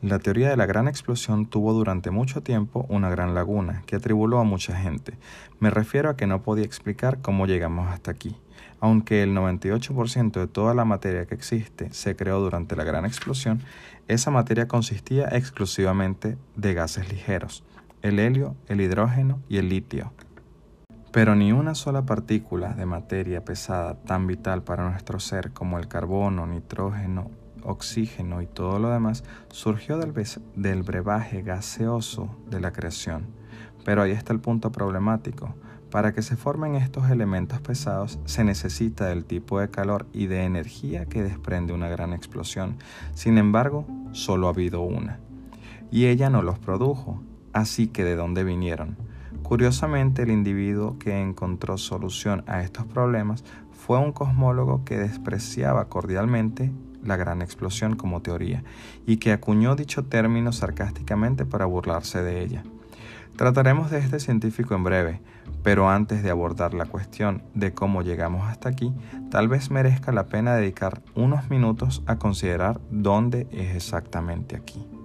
La 0.00 0.20
teoría 0.20 0.48
de 0.48 0.56
la 0.56 0.66
gran 0.66 0.86
explosión 0.86 1.46
tuvo 1.46 1.72
durante 1.72 2.12
mucho 2.12 2.40
tiempo 2.40 2.86
una 2.88 3.10
gran 3.10 3.34
laguna 3.34 3.82
que 3.84 3.96
atribuló 3.96 4.38
a 4.38 4.44
mucha 4.44 4.76
gente. 4.76 5.18
Me 5.58 5.70
refiero 5.70 6.08
a 6.08 6.16
que 6.16 6.28
no 6.28 6.40
podía 6.40 6.64
explicar 6.64 7.20
cómo 7.20 7.46
llegamos 7.46 7.88
hasta 7.88 8.12
aquí. 8.12 8.36
Aunque 8.78 9.24
el 9.24 9.34
98% 9.34 10.38
de 10.38 10.46
toda 10.46 10.72
la 10.72 10.84
materia 10.84 11.26
que 11.26 11.34
existe 11.34 11.92
se 11.92 12.14
creó 12.14 12.38
durante 12.38 12.76
la 12.76 12.84
gran 12.84 13.06
explosión, 13.06 13.60
esa 14.06 14.30
materia 14.30 14.68
consistía 14.68 15.30
exclusivamente 15.32 16.38
de 16.54 16.74
gases 16.74 17.12
ligeros, 17.12 17.64
el 18.00 18.20
helio, 18.20 18.54
el 18.68 18.80
hidrógeno 18.80 19.40
y 19.48 19.56
el 19.56 19.68
litio. 19.68 20.12
Pero 21.10 21.34
ni 21.34 21.50
una 21.50 21.74
sola 21.74 22.06
partícula 22.06 22.68
de 22.74 22.86
materia 22.86 23.44
pesada 23.44 23.94
tan 24.02 24.28
vital 24.28 24.62
para 24.62 24.88
nuestro 24.88 25.18
ser 25.18 25.50
como 25.50 25.76
el 25.76 25.88
carbono, 25.88 26.46
nitrógeno 26.46 27.32
oxígeno 27.68 28.42
y 28.42 28.46
todo 28.46 28.78
lo 28.78 28.90
demás 28.90 29.24
surgió 29.50 29.98
del, 29.98 30.82
brebaje 30.82 31.42
gaseoso 31.42 32.28
de 32.50 32.60
la 32.60 32.72
creación. 32.72 33.26
Pero 33.84 34.02
ahí 34.02 34.10
está 34.10 34.32
el 34.32 34.40
punto 34.40 34.72
problemático. 34.72 35.54
Para 35.90 36.12
que 36.12 36.20
se 36.20 36.36
formen 36.36 36.74
estos 36.74 37.10
elementos 37.10 37.60
pesados 37.60 38.18
se 38.26 38.44
necesita 38.44 39.06
del 39.06 39.24
tipo 39.24 39.58
de 39.58 39.70
calor 39.70 40.06
y 40.12 40.26
de 40.26 40.44
energía 40.44 41.06
que 41.06 41.22
desprende 41.22 41.72
una 41.72 41.88
gran 41.88 42.12
explosión. 42.12 42.76
Sin 43.14 43.38
embargo, 43.38 43.86
solo 44.12 44.48
ha 44.48 44.50
habido 44.50 44.82
una. 44.82 45.18
Y 45.90 46.06
ella 46.06 46.28
no 46.28 46.42
los 46.42 46.58
produjo. 46.58 47.22
Así 47.54 47.88
que 47.88 48.04
¿de 48.04 48.16
dónde 48.16 48.44
vinieron? 48.44 48.98
Curiosamente, 49.42 50.22
el 50.22 50.30
individuo 50.30 50.98
que 50.98 51.22
encontró 51.22 51.78
solución 51.78 52.44
a 52.46 52.62
estos 52.62 52.84
problemas 52.84 53.44
fue 53.72 53.98
un 53.98 54.12
cosmólogo 54.12 54.84
que 54.84 54.98
despreciaba 54.98 55.88
cordialmente 55.88 56.70
la 57.02 57.16
gran 57.16 57.42
explosión 57.42 57.96
como 57.96 58.22
teoría, 58.22 58.62
y 59.06 59.18
que 59.18 59.32
acuñó 59.32 59.76
dicho 59.76 60.04
término 60.04 60.52
sarcásticamente 60.52 61.44
para 61.44 61.66
burlarse 61.66 62.22
de 62.22 62.42
ella. 62.42 62.62
Trataremos 63.36 63.90
de 63.90 63.98
este 63.98 64.18
científico 64.18 64.74
en 64.74 64.82
breve, 64.82 65.20
pero 65.62 65.88
antes 65.88 66.22
de 66.22 66.30
abordar 66.30 66.74
la 66.74 66.86
cuestión 66.86 67.42
de 67.54 67.72
cómo 67.72 68.02
llegamos 68.02 68.48
hasta 68.48 68.68
aquí, 68.68 68.92
tal 69.30 69.46
vez 69.46 69.70
merezca 69.70 70.10
la 70.10 70.26
pena 70.26 70.56
dedicar 70.56 71.02
unos 71.14 71.48
minutos 71.48 72.02
a 72.06 72.16
considerar 72.16 72.80
dónde 72.90 73.46
es 73.52 73.76
exactamente 73.76 74.56
aquí. 74.56 74.97